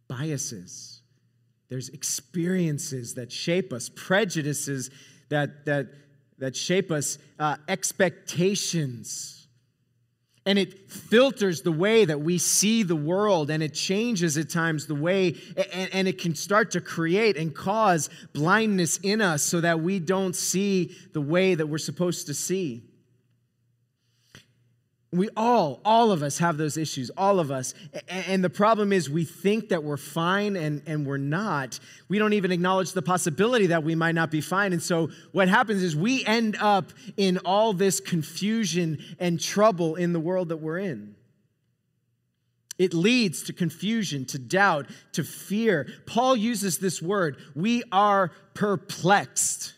biases. 0.08 1.00
There's 1.68 1.88
experiences 1.88 3.14
that 3.14 3.32
shape 3.32 3.72
us, 3.72 3.88
prejudices 3.94 4.90
that 5.30 5.64
that 5.64 5.86
that 6.38 6.56
shape 6.56 6.90
us, 6.90 7.18
uh, 7.38 7.56
expectations 7.68 9.42
and 10.44 10.58
it 10.58 10.90
filters 10.90 11.62
the 11.62 11.72
way 11.72 12.04
that 12.04 12.20
we 12.20 12.38
see 12.38 12.82
the 12.82 12.96
world, 12.96 13.50
and 13.50 13.62
it 13.62 13.74
changes 13.74 14.36
at 14.36 14.50
times 14.50 14.86
the 14.86 14.94
way, 14.94 15.36
and, 15.72 15.94
and, 15.94 16.08
it 16.08 16.18
can 16.18 16.34
start 16.34 16.72
to 16.72 16.80
create 16.80 17.36
and 17.36 17.54
cause 17.54 18.10
blindness 18.32 18.98
in 18.98 19.20
us 19.20 19.44
so 19.44 19.60
that 19.60 19.80
we 19.80 20.00
don't 20.00 20.34
see 20.34 20.96
the 21.12 21.20
way 21.20 21.54
that 21.54 21.66
we're 21.66 21.78
supposed 21.78 22.26
to 22.26 22.34
see. 22.34 22.82
We 25.14 25.28
all, 25.36 25.82
all 25.84 26.10
of 26.10 26.22
us 26.22 26.38
have 26.38 26.56
those 26.56 26.78
issues, 26.78 27.10
all 27.18 27.38
of 27.38 27.50
us. 27.50 27.74
And 28.08 28.42
the 28.42 28.48
problem 28.48 28.94
is 28.94 29.10
we 29.10 29.26
think 29.26 29.68
that 29.68 29.84
we're 29.84 29.98
fine 29.98 30.56
and, 30.56 30.82
and 30.86 31.06
we're 31.06 31.18
not. 31.18 31.78
We 32.08 32.18
don't 32.18 32.32
even 32.32 32.50
acknowledge 32.50 32.92
the 32.92 33.02
possibility 33.02 33.66
that 33.66 33.84
we 33.84 33.94
might 33.94 34.14
not 34.14 34.30
be 34.30 34.40
fine. 34.40 34.72
And 34.72 34.82
so 34.82 35.10
what 35.32 35.48
happens 35.48 35.82
is 35.82 35.94
we 35.94 36.24
end 36.24 36.56
up 36.58 36.92
in 37.18 37.36
all 37.44 37.74
this 37.74 38.00
confusion 38.00 39.04
and 39.20 39.38
trouble 39.38 39.96
in 39.96 40.14
the 40.14 40.20
world 40.20 40.48
that 40.48 40.56
we're 40.56 40.78
in. 40.78 41.14
It 42.78 42.94
leads 42.94 43.42
to 43.44 43.52
confusion, 43.52 44.24
to 44.26 44.38
doubt, 44.38 44.86
to 45.12 45.24
fear. 45.24 45.88
Paul 46.06 46.36
uses 46.36 46.78
this 46.78 47.02
word. 47.02 47.36
We 47.54 47.82
are 47.92 48.30
perplexed. 48.54 49.74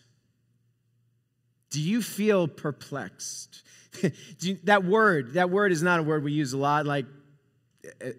Do 1.70 1.80
you 1.80 2.02
feel 2.02 2.46
perplexed? 2.46 3.63
you, 4.40 4.58
that 4.64 4.84
word, 4.84 5.34
that 5.34 5.50
word 5.50 5.72
is 5.72 5.82
not 5.82 6.00
a 6.00 6.02
word 6.02 6.24
we 6.24 6.32
use 6.32 6.52
a 6.52 6.58
lot, 6.58 6.86
like 6.86 7.06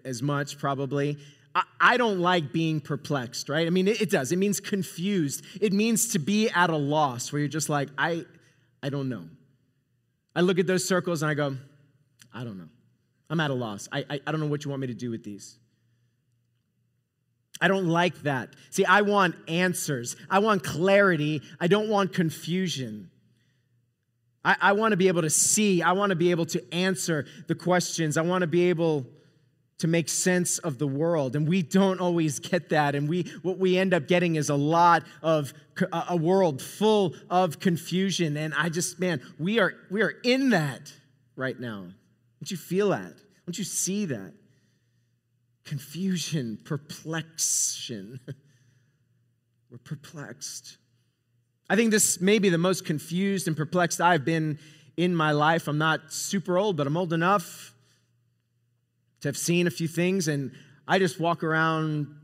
as 0.04 0.22
much 0.22 0.58
probably. 0.58 1.18
I, 1.54 1.62
I 1.80 1.96
don't 1.96 2.20
like 2.20 2.52
being 2.52 2.80
perplexed, 2.80 3.48
right? 3.48 3.66
I 3.66 3.70
mean, 3.70 3.88
it, 3.88 4.02
it 4.02 4.10
does. 4.10 4.32
It 4.32 4.36
means 4.36 4.60
confused. 4.60 5.44
It 5.60 5.72
means 5.72 6.08
to 6.08 6.18
be 6.18 6.48
at 6.50 6.70
a 6.70 6.76
loss, 6.76 7.32
where 7.32 7.40
you're 7.40 7.48
just 7.48 7.68
like, 7.68 7.88
I, 7.96 8.24
I 8.82 8.90
don't 8.90 9.08
know. 9.08 9.24
I 10.34 10.42
look 10.42 10.58
at 10.58 10.66
those 10.66 10.86
circles 10.86 11.22
and 11.22 11.30
I 11.30 11.34
go, 11.34 11.56
I 12.32 12.44
don't 12.44 12.58
know. 12.58 12.68
I'm 13.30 13.40
at 13.40 13.50
a 13.50 13.54
loss. 13.54 13.88
I, 13.90 14.04
I, 14.08 14.20
I 14.26 14.30
don't 14.30 14.40
know 14.40 14.46
what 14.46 14.64
you 14.64 14.70
want 14.70 14.82
me 14.82 14.86
to 14.88 14.94
do 14.94 15.10
with 15.10 15.24
these. 15.24 15.58
I 17.60 17.68
don't 17.68 17.86
like 17.86 18.22
that. 18.22 18.50
See, 18.70 18.84
I 18.84 19.00
want 19.00 19.34
answers. 19.48 20.14
I 20.28 20.40
want 20.40 20.62
clarity. 20.62 21.40
I 21.58 21.68
don't 21.68 21.88
want 21.88 22.12
confusion. 22.12 23.10
I, 24.46 24.56
I 24.60 24.72
want 24.72 24.92
to 24.92 24.96
be 24.96 25.08
able 25.08 25.22
to 25.22 25.30
see. 25.30 25.82
I 25.82 25.92
want 25.92 26.10
to 26.10 26.16
be 26.16 26.30
able 26.30 26.46
to 26.46 26.72
answer 26.72 27.26
the 27.48 27.54
questions. 27.56 28.16
I 28.16 28.22
want 28.22 28.42
to 28.42 28.46
be 28.46 28.70
able 28.70 29.04
to 29.78 29.88
make 29.88 30.08
sense 30.08 30.58
of 30.58 30.78
the 30.78 30.86
world. 30.86 31.36
And 31.36 31.46
we 31.46 31.62
don't 31.62 32.00
always 32.00 32.38
get 32.38 32.70
that. 32.70 32.94
And 32.94 33.08
we, 33.08 33.24
what 33.42 33.58
we 33.58 33.76
end 33.76 33.92
up 33.92 34.06
getting 34.06 34.36
is 34.36 34.48
a 34.48 34.54
lot 34.54 35.02
of 35.20 35.52
a 35.92 36.16
world 36.16 36.62
full 36.62 37.14
of 37.28 37.58
confusion. 37.58 38.36
And 38.36 38.54
I 38.54 38.68
just, 38.68 39.00
man, 39.00 39.20
we 39.38 39.58
are, 39.58 39.74
we 39.90 40.00
are 40.00 40.14
in 40.22 40.50
that 40.50 40.92
right 41.34 41.58
now. 41.58 41.80
Don't 42.40 42.50
you 42.50 42.56
feel 42.56 42.90
that? 42.90 43.14
Don't 43.46 43.58
you 43.58 43.64
see 43.64 44.06
that? 44.06 44.32
Confusion, 45.64 46.58
perplexion. 46.64 48.20
We're 49.70 49.78
perplexed. 49.78 50.78
I 51.68 51.76
think 51.76 51.90
this 51.90 52.20
may 52.20 52.38
be 52.38 52.48
the 52.48 52.58
most 52.58 52.84
confused 52.84 53.48
and 53.48 53.56
perplexed 53.56 54.00
I've 54.00 54.24
been 54.24 54.58
in 54.96 55.14
my 55.14 55.32
life. 55.32 55.68
I'm 55.68 55.78
not 55.78 56.12
super 56.12 56.58
old, 56.58 56.76
but 56.76 56.86
I'm 56.86 56.96
old 56.96 57.12
enough 57.12 57.74
to 59.20 59.28
have 59.28 59.36
seen 59.36 59.66
a 59.66 59.70
few 59.70 59.88
things, 59.88 60.28
and 60.28 60.52
I 60.86 60.98
just 60.98 61.18
walk 61.18 61.42
around 61.42 62.14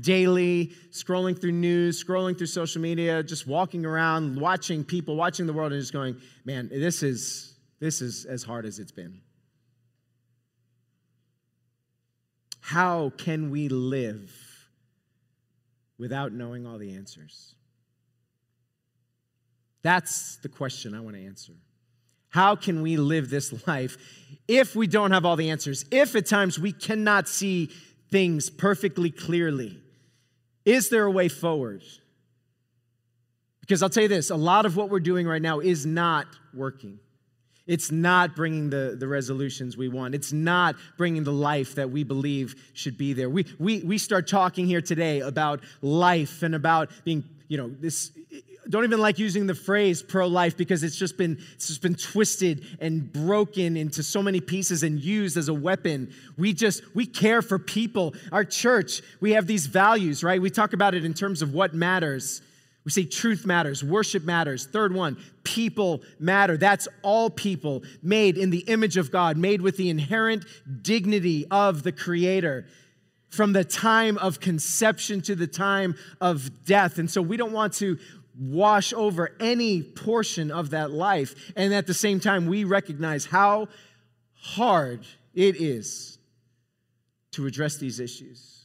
daily, 0.00 0.72
scrolling 0.90 1.38
through 1.38 1.52
news, 1.52 2.02
scrolling 2.02 2.36
through 2.36 2.46
social 2.46 2.80
media, 2.80 3.22
just 3.22 3.46
walking 3.46 3.84
around, 3.84 4.40
watching 4.40 4.84
people, 4.84 5.16
watching 5.16 5.46
the 5.46 5.52
world, 5.52 5.72
and 5.72 5.80
just 5.80 5.92
going, 5.92 6.16
man, 6.44 6.68
this 6.72 7.02
is 7.02 7.56
this 7.80 8.02
is 8.02 8.26
as 8.26 8.42
hard 8.42 8.66
as 8.66 8.78
it's 8.78 8.92
been. 8.92 9.20
How 12.60 13.10
can 13.16 13.50
we 13.50 13.68
live 13.68 14.30
without 15.98 16.32
knowing 16.32 16.66
all 16.66 16.78
the 16.78 16.94
answers? 16.94 17.54
That's 19.82 20.36
the 20.36 20.48
question 20.48 20.94
I 20.94 21.00
want 21.00 21.16
to 21.16 21.24
answer. 21.24 21.52
How 22.28 22.54
can 22.54 22.82
we 22.82 22.96
live 22.96 23.30
this 23.30 23.66
life 23.66 23.96
if 24.46 24.76
we 24.76 24.86
don't 24.86 25.12
have 25.12 25.24
all 25.24 25.36
the 25.36 25.50
answers? 25.50 25.84
If 25.90 26.14
at 26.14 26.26
times 26.26 26.58
we 26.58 26.72
cannot 26.72 27.28
see 27.28 27.70
things 28.10 28.50
perfectly 28.50 29.10
clearly? 29.10 29.78
Is 30.64 30.88
there 30.88 31.04
a 31.04 31.10
way 31.10 31.28
forward? 31.28 31.82
Because 33.60 33.82
I'll 33.82 33.88
tell 33.88 34.02
you 34.04 34.08
this 34.08 34.30
a 34.30 34.36
lot 34.36 34.66
of 34.66 34.76
what 34.76 34.90
we're 34.90 35.00
doing 35.00 35.26
right 35.26 35.42
now 35.42 35.60
is 35.60 35.86
not 35.86 36.26
working. 36.52 36.98
It's 37.66 37.92
not 37.92 38.34
bringing 38.34 38.68
the, 38.68 38.96
the 38.98 39.06
resolutions 39.06 39.76
we 39.76 39.88
want. 39.88 40.14
It's 40.16 40.32
not 40.32 40.74
bringing 40.98 41.22
the 41.22 41.32
life 41.32 41.76
that 41.76 41.88
we 41.90 42.02
believe 42.02 42.56
should 42.72 42.98
be 42.98 43.12
there. 43.12 43.30
We, 43.30 43.46
we, 43.60 43.80
we 43.84 43.96
start 43.96 44.26
talking 44.26 44.66
here 44.66 44.80
today 44.80 45.20
about 45.20 45.60
life 45.80 46.42
and 46.42 46.56
about 46.56 46.90
being, 47.04 47.22
you 47.46 47.58
know, 47.58 47.68
this 47.68 48.10
don't 48.68 48.84
even 48.84 49.00
like 49.00 49.18
using 49.18 49.46
the 49.46 49.54
phrase 49.54 50.02
pro-life 50.02 50.56
because 50.56 50.82
it's 50.82 50.96
just 50.96 51.16
been 51.16 51.38
it's 51.54 51.68
just 51.68 51.82
been 51.82 51.94
twisted 51.94 52.64
and 52.80 53.10
broken 53.12 53.76
into 53.76 54.02
so 54.02 54.22
many 54.22 54.40
pieces 54.40 54.82
and 54.82 55.00
used 55.00 55.36
as 55.36 55.48
a 55.48 55.54
weapon. 55.54 56.12
We 56.36 56.52
just 56.52 56.82
we 56.94 57.06
care 57.06 57.42
for 57.42 57.58
people. 57.58 58.14
Our 58.32 58.44
church 58.44 59.02
we 59.20 59.32
have 59.32 59.46
these 59.46 59.66
values 59.66 60.22
right? 60.22 60.40
We 60.40 60.50
talk 60.50 60.72
about 60.72 60.94
it 60.94 61.04
in 61.04 61.14
terms 61.14 61.42
of 61.42 61.54
what 61.54 61.74
matters. 61.74 62.42
We 62.84 62.90
say 62.90 63.04
truth 63.04 63.46
matters 63.46 63.82
worship 63.82 64.24
matters 64.24 64.66
third 64.66 64.94
one 64.94 65.16
people 65.42 66.02
matter. 66.18 66.56
That's 66.56 66.86
all 67.02 67.30
people 67.30 67.82
made 68.02 68.36
in 68.36 68.50
the 68.50 68.60
image 68.60 68.96
of 68.96 69.10
god 69.10 69.36
made 69.36 69.62
with 69.62 69.76
the 69.76 69.88
inherent 69.90 70.44
dignity 70.82 71.46
of 71.50 71.82
the 71.82 71.92
creator. 71.92 72.66
From 73.30 73.52
the 73.52 73.62
time 73.62 74.18
of 74.18 74.40
conception 74.40 75.20
to 75.22 75.36
the 75.36 75.46
time 75.46 75.94
of 76.20 76.64
death. 76.64 76.98
And 76.98 77.08
so 77.08 77.22
we 77.22 77.36
don't 77.36 77.52
want 77.52 77.74
to 77.74 77.96
wash 78.38 78.92
over 78.92 79.36
any 79.40 79.82
portion 79.82 80.50
of 80.50 80.70
that 80.70 80.90
life. 80.90 81.52
And 81.56 81.74
at 81.74 81.86
the 81.86 81.94
same 81.94 82.20
time, 82.20 82.46
we 82.46 82.64
recognize 82.64 83.26
how 83.26 83.68
hard 84.34 85.06
it 85.34 85.56
is 85.56 86.18
to 87.32 87.46
address 87.46 87.76
these 87.76 88.00
issues. 88.00 88.60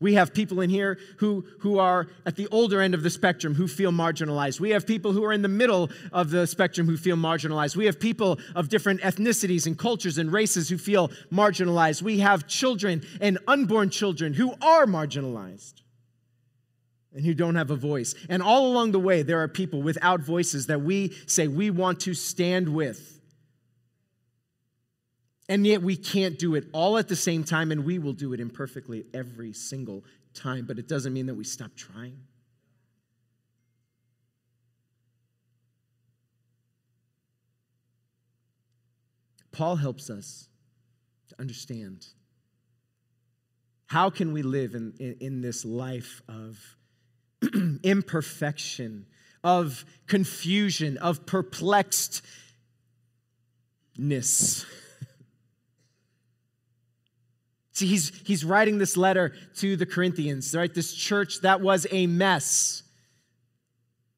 We 0.00 0.14
have 0.14 0.34
people 0.34 0.60
in 0.60 0.70
here 0.70 0.98
who, 1.18 1.46
who 1.60 1.78
are 1.78 2.08
at 2.26 2.36
the 2.36 2.48
older 2.48 2.80
end 2.80 2.94
of 2.94 3.02
the 3.02 3.10
spectrum 3.10 3.54
who 3.54 3.68
feel 3.68 3.92
marginalized. 3.92 4.60
We 4.60 4.70
have 4.70 4.86
people 4.86 5.12
who 5.12 5.24
are 5.24 5.32
in 5.32 5.40
the 5.40 5.48
middle 5.48 5.88
of 6.12 6.30
the 6.30 6.46
spectrum 6.46 6.86
who 6.86 6.96
feel 6.96 7.16
marginalized. 7.16 7.76
We 7.76 7.86
have 7.86 8.00
people 8.00 8.38
of 8.54 8.68
different 8.68 9.00
ethnicities 9.00 9.66
and 9.66 9.78
cultures 9.78 10.18
and 10.18 10.32
races 10.32 10.68
who 10.68 10.78
feel 10.78 11.08
marginalized. 11.32 12.02
We 12.02 12.18
have 12.18 12.46
children 12.46 13.02
and 13.20 13.38
unborn 13.46 13.88
children 13.88 14.34
who 14.34 14.52
are 14.60 14.84
marginalized 14.84 15.83
and 17.14 17.24
who 17.24 17.32
don't 17.32 17.54
have 17.54 17.70
a 17.70 17.76
voice. 17.76 18.14
And 18.28 18.42
all 18.42 18.66
along 18.66 18.92
the 18.92 18.98
way, 18.98 19.22
there 19.22 19.40
are 19.40 19.48
people 19.48 19.82
without 19.82 20.20
voices 20.20 20.66
that 20.66 20.82
we 20.82 21.14
say 21.26 21.46
we 21.46 21.70
want 21.70 22.00
to 22.00 22.14
stand 22.14 22.68
with. 22.68 23.20
And 25.48 25.66
yet 25.66 25.82
we 25.82 25.96
can't 25.96 26.38
do 26.38 26.54
it 26.54 26.64
all 26.72 26.98
at 26.98 27.08
the 27.08 27.16
same 27.16 27.44
time, 27.44 27.70
and 27.70 27.84
we 27.84 27.98
will 27.98 28.14
do 28.14 28.32
it 28.32 28.40
imperfectly 28.40 29.04
every 29.14 29.52
single 29.52 30.04
time, 30.32 30.64
but 30.66 30.78
it 30.78 30.88
doesn't 30.88 31.12
mean 31.12 31.26
that 31.26 31.34
we 31.34 31.44
stop 31.44 31.70
trying. 31.76 32.18
Paul 39.52 39.76
helps 39.76 40.10
us 40.10 40.48
to 41.28 41.40
understand 41.40 42.06
how 43.86 44.10
can 44.10 44.32
we 44.32 44.42
live 44.42 44.74
in, 44.74 44.94
in, 44.98 45.16
in 45.20 45.40
this 45.42 45.64
life 45.64 46.22
of 46.28 46.58
imperfection, 47.82 49.06
of 49.42 49.84
confusion, 50.06 50.96
of 50.98 51.26
perplexedness. 51.26 52.22
See, 57.72 57.86
he's, 57.88 58.12
he's 58.24 58.44
writing 58.44 58.78
this 58.78 58.96
letter 58.96 59.34
to 59.56 59.76
the 59.76 59.84
Corinthians, 59.84 60.54
right? 60.54 60.72
This 60.72 60.94
church 60.94 61.40
that 61.40 61.60
was 61.60 61.88
a 61.90 62.06
mess. 62.06 62.84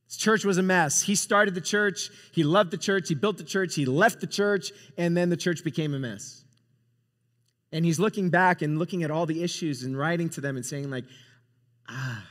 This 0.08 0.18
church 0.18 0.44
was 0.44 0.58
a 0.58 0.62
mess. 0.62 1.00
He 1.02 1.14
started 1.14 1.54
the 1.54 1.62
church, 1.62 2.10
he 2.32 2.44
loved 2.44 2.70
the 2.70 2.76
church, 2.76 3.08
he 3.08 3.14
built 3.14 3.38
the 3.38 3.44
church, 3.44 3.74
he 3.74 3.86
left 3.86 4.20
the 4.20 4.26
church, 4.26 4.72
and 4.98 5.16
then 5.16 5.30
the 5.30 5.38
church 5.38 5.64
became 5.64 5.94
a 5.94 5.98
mess. 5.98 6.44
And 7.72 7.84
he's 7.84 7.98
looking 7.98 8.28
back 8.28 8.62
and 8.62 8.78
looking 8.78 9.02
at 9.02 9.10
all 9.10 9.26
the 9.26 9.42
issues 9.42 9.82
and 9.82 9.98
writing 9.98 10.28
to 10.30 10.40
them 10.40 10.56
and 10.56 10.64
saying, 10.64 10.90
like, 10.90 11.04
ah, 11.88 12.24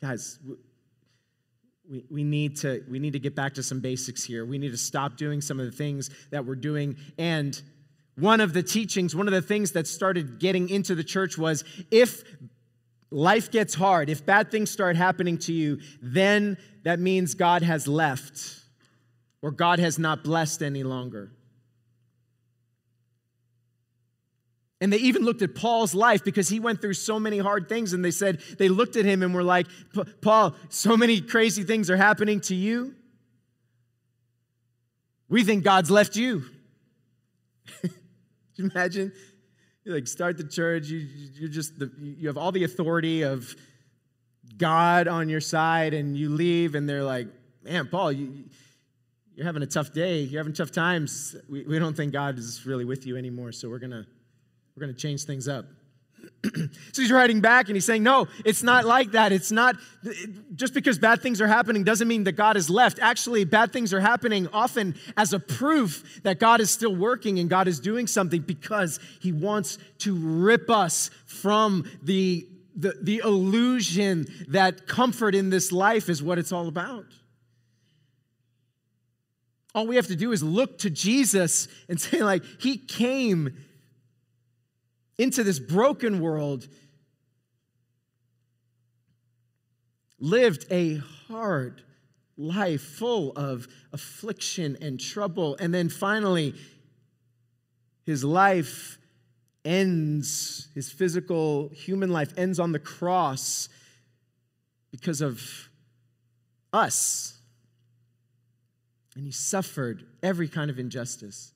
guys, 0.00 0.38
we, 1.88 2.04
we, 2.10 2.24
need 2.24 2.56
to, 2.58 2.84
we 2.88 2.98
need 2.98 3.14
to 3.14 3.18
get 3.18 3.34
back 3.34 3.54
to 3.54 3.62
some 3.62 3.80
basics 3.80 4.24
here. 4.24 4.44
We 4.44 4.58
need 4.58 4.72
to 4.72 4.78
stop 4.78 5.16
doing 5.16 5.40
some 5.40 5.58
of 5.58 5.66
the 5.66 5.72
things 5.72 6.10
that 6.30 6.44
we're 6.44 6.54
doing. 6.54 6.96
And 7.16 7.60
one 8.16 8.40
of 8.40 8.52
the 8.52 8.62
teachings, 8.62 9.14
one 9.14 9.26
of 9.26 9.32
the 9.32 9.42
things 9.42 9.72
that 9.72 9.86
started 9.86 10.38
getting 10.38 10.68
into 10.68 10.94
the 10.94 11.04
church 11.04 11.38
was 11.38 11.64
if 11.90 12.22
life 13.10 13.50
gets 13.50 13.74
hard, 13.74 14.10
if 14.10 14.26
bad 14.26 14.50
things 14.50 14.70
start 14.70 14.96
happening 14.96 15.38
to 15.38 15.52
you, 15.52 15.80
then 16.02 16.58
that 16.84 16.98
means 16.98 17.34
God 17.34 17.62
has 17.62 17.88
left 17.88 18.60
or 19.40 19.50
God 19.50 19.78
has 19.78 19.98
not 19.98 20.24
blessed 20.24 20.62
any 20.62 20.82
longer. 20.82 21.30
And 24.80 24.92
they 24.92 24.98
even 24.98 25.22
looked 25.22 25.42
at 25.42 25.54
Paul's 25.54 25.94
life 25.94 26.22
because 26.22 26.48
he 26.48 26.60
went 26.60 26.80
through 26.80 26.94
so 26.94 27.18
many 27.18 27.38
hard 27.38 27.68
things. 27.68 27.92
And 27.92 28.04
they 28.04 28.12
said, 28.12 28.40
they 28.58 28.68
looked 28.68 28.96
at 28.96 29.04
him 29.04 29.22
and 29.22 29.34
were 29.34 29.42
like, 29.42 29.66
Paul, 30.20 30.54
so 30.68 30.96
many 30.96 31.20
crazy 31.20 31.64
things 31.64 31.90
are 31.90 31.96
happening 31.96 32.40
to 32.42 32.54
you. 32.54 32.94
We 35.28 35.42
think 35.42 35.64
God's 35.64 35.90
left 35.90 36.16
you. 36.16 36.44
you 37.82 38.70
imagine? 38.72 39.12
You 39.84 39.94
like 39.94 40.06
start 40.06 40.36
the 40.36 40.44
church, 40.44 40.86
you, 40.86 40.98
you're 40.98 41.48
just, 41.48 41.78
the, 41.78 41.90
you 41.98 42.28
have 42.28 42.38
all 42.38 42.52
the 42.52 42.64
authority 42.64 43.22
of 43.22 43.54
God 44.56 45.08
on 45.08 45.28
your 45.28 45.40
side, 45.40 45.94
and 45.94 46.16
you 46.16 46.30
leave, 46.30 46.74
and 46.74 46.88
they're 46.88 47.04
like, 47.04 47.28
man, 47.62 47.88
Paul, 47.88 48.12
you, 48.12 48.44
you're 49.34 49.46
having 49.46 49.62
a 49.62 49.66
tough 49.66 49.92
day. 49.92 50.20
You're 50.20 50.40
having 50.40 50.52
tough 50.52 50.72
times. 50.72 51.36
We, 51.48 51.62
we 51.64 51.78
don't 51.78 51.96
think 51.96 52.12
God 52.12 52.38
is 52.38 52.66
really 52.66 52.84
with 52.84 53.06
you 53.06 53.16
anymore, 53.16 53.52
so 53.52 53.68
we're 53.68 53.78
going 53.78 53.92
to 53.92 54.06
we're 54.78 54.86
going 54.86 54.94
to 54.94 55.00
change 55.00 55.24
things 55.24 55.48
up. 55.48 55.64
so 56.54 57.02
he's 57.02 57.10
writing 57.10 57.40
back 57.40 57.66
and 57.66 57.74
he's 57.74 57.84
saying, 57.84 58.02
No, 58.02 58.28
it's 58.44 58.62
not 58.62 58.84
like 58.84 59.12
that. 59.12 59.32
It's 59.32 59.50
not 59.50 59.74
just 60.54 60.72
because 60.72 60.98
bad 60.98 61.20
things 61.20 61.40
are 61.40 61.48
happening 61.48 61.82
doesn't 61.82 62.06
mean 62.06 62.24
that 62.24 62.32
God 62.32 62.56
is 62.56 62.70
left. 62.70 63.00
Actually, 63.00 63.44
bad 63.44 63.72
things 63.72 63.92
are 63.92 63.98
happening 64.00 64.46
often 64.52 64.94
as 65.16 65.32
a 65.32 65.40
proof 65.40 66.20
that 66.22 66.38
God 66.38 66.60
is 66.60 66.70
still 66.70 66.94
working 66.94 67.40
and 67.40 67.50
God 67.50 67.66
is 67.66 67.80
doing 67.80 68.06
something 68.06 68.40
because 68.40 69.00
he 69.20 69.32
wants 69.32 69.78
to 69.98 70.14
rip 70.14 70.70
us 70.70 71.10
from 71.26 71.84
the, 72.02 72.46
the, 72.76 72.94
the 73.02 73.18
illusion 73.24 74.26
that 74.48 74.86
comfort 74.86 75.34
in 75.34 75.50
this 75.50 75.72
life 75.72 76.08
is 76.08 76.22
what 76.22 76.38
it's 76.38 76.52
all 76.52 76.68
about. 76.68 77.06
All 79.74 79.88
we 79.88 79.96
have 79.96 80.06
to 80.06 80.16
do 80.16 80.30
is 80.30 80.42
look 80.42 80.78
to 80.78 80.90
Jesus 80.90 81.66
and 81.88 82.00
say, 82.00 82.22
like, 82.22 82.44
He 82.60 82.76
came 82.76 83.56
into 85.18 85.42
this 85.42 85.58
broken 85.58 86.20
world, 86.20 86.68
lived 90.20 90.64
a 90.70 90.96
hard 91.28 91.82
life 92.36 92.82
full 92.82 93.32
of 93.32 93.66
affliction 93.92 94.78
and 94.80 94.98
trouble. 95.00 95.56
And 95.60 95.74
then 95.74 95.88
finally, 95.88 96.54
his 98.04 98.24
life 98.24 98.98
ends, 99.64 100.68
his 100.74 100.90
physical 100.90 101.68
human 101.70 102.10
life 102.10 102.32
ends 102.36 102.58
on 102.58 102.72
the 102.72 102.78
cross 102.78 103.68
because 104.90 105.20
of 105.20 105.68
us. 106.72 107.38
And 109.14 109.24
he 109.24 109.32
suffered 109.32 110.06
every 110.22 110.48
kind 110.48 110.70
of 110.70 110.78
injustice. 110.78 111.52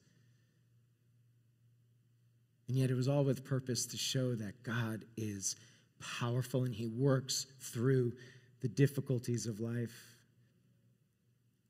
And 2.73 2.81
yet 2.81 2.91
it 2.91 2.95
was 2.95 3.07
all 3.07 3.23
with 3.23 3.45
purpose 3.45 3.85
to 3.85 3.99
show 3.99 4.35
that 4.35 4.63
God 4.63 5.05
is 5.19 5.57
powerful 6.01 6.65
and 6.65 6.75
he 6.75 6.87
works 6.87 7.45
through 7.61 8.15
the 8.63 8.69
difficulties 8.69 9.47
of 9.47 9.61
life, 9.61 10.17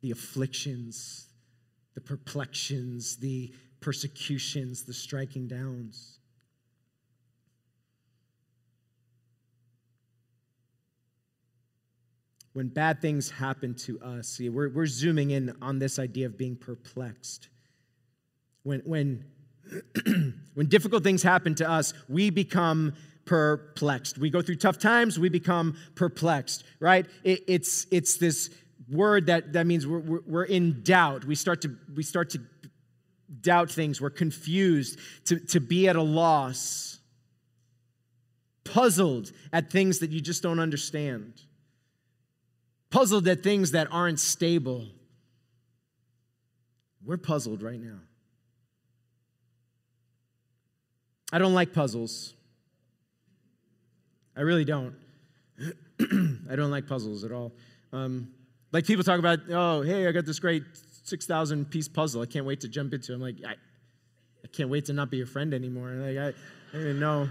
the 0.00 0.12
afflictions, 0.12 1.26
the 1.94 2.00
perplexions, 2.00 3.18
the 3.18 3.52
persecutions, 3.80 4.84
the 4.84 4.92
striking 4.92 5.48
downs. 5.48 6.20
When 12.52 12.68
bad 12.68 13.02
things 13.02 13.28
happen 13.28 13.74
to 13.86 14.00
us, 14.02 14.28
see, 14.28 14.48
we're, 14.50 14.68
we're 14.68 14.86
zooming 14.86 15.32
in 15.32 15.52
on 15.60 15.80
this 15.80 15.98
idea 15.98 16.26
of 16.26 16.38
being 16.38 16.54
perplexed. 16.54 17.48
When, 18.62 18.82
when 18.84 19.24
when 20.54 20.66
difficult 20.66 21.02
things 21.02 21.22
happen 21.22 21.54
to 21.56 21.68
us, 21.68 21.94
we 22.08 22.30
become 22.30 22.94
perplexed. 23.24 24.18
We 24.18 24.30
go 24.30 24.42
through 24.42 24.56
tough 24.56 24.78
times, 24.78 25.18
we 25.18 25.28
become 25.28 25.76
perplexed, 25.94 26.64
right? 26.80 27.06
It, 27.24 27.42
it's, 27.46 27.86
it's 27.90 28.16
this 28.16 28.50
word 28.90 29.26
that, 29.26 29.52
that 29.52 29.66
means 29.66 29.86
we're, 29.86 30.20
we're, 30.26 30.44
in 30.44 30.82
doubt. 30.82 31.24
We 31.24 31.34
start 31.34 31.62
to, 31.62 31.76
we 31.94 32.02
start 32.02 32.30
to 32.30 32.40
doubt 33.40 33.70
things. 33.70 34.00
We're 34.00 34.10
confused, 34.10 34.98
to, 35.26 35.38
to 35.38 35.60
be 35.60 35.88
at 35.88 35.96
a 35.96 36.02
loss, 36.02 36.98
puzzled 38.64 39.32
at 39.52 39.70
things 39.70 40.00
that 40.00 40.10
you 40.10 40.20
just 40.20 40.42
don't 40.42 40.58
understand, 40.58 41.34
puzzled 42.90 43.26
at 43.28 43.42
things 43.42 43.70
that 43.72 43.88
aren't 43.90 44.20
stable. 44.20 44.86
We're 47.04 47.16
puzzled 47.16 47.62
right 47.62 47.80
now. 47.80 47.98
I 51.32 51.38
don't 51.38 51.54
like 51.54 51.72
puzzles. 51.72 52.34
I 54.36 54.42
really 54.42 54.66
don't. 54.66 54.94
I 56.00 56.56
don't 56.56 56.70
like 56.70 56.86
puzzles 56.86 57.24
at 57.24 57.32
all. 57.32 57.52
Um, 57.92 58.28
like 58.70 58.86
people 58.86 59.02
talk 59.02 59.18
about, 59.18 59.40
oh, 59.50 59.80
hey, 59.82 60.06
I 60.06 60.12
got 60.12 60.26
this 60.26 60.38
great 60.38 60.62
6,000 61.04 61.70
piece 61.70 61.88
puzzle. 61.88 62.22
I 62.22 62.26
can't 62.26 62.44
wait 62.44 62.60
to 62.60 62.68
jump 62.68 62.92
into. 62.92 63.14
I'm 63.14 63.20
like, 63.20 63.36
I, 63.46 63.52
I 63.52 64.48
can't 64.52 64.68
wait 64.68 64.86
to 64.86 64.92
not 64.92 65.10
be 65.10 65.16
your 65.16 65.26
friend 65.26 65.54
anymore. 65.54 65.90
Like, 65.90 66.16
I, 66.18 66.28
I 66.28 66.32
don't 66.72 66.82
even 66.82 67.00
know, 67.00 67.28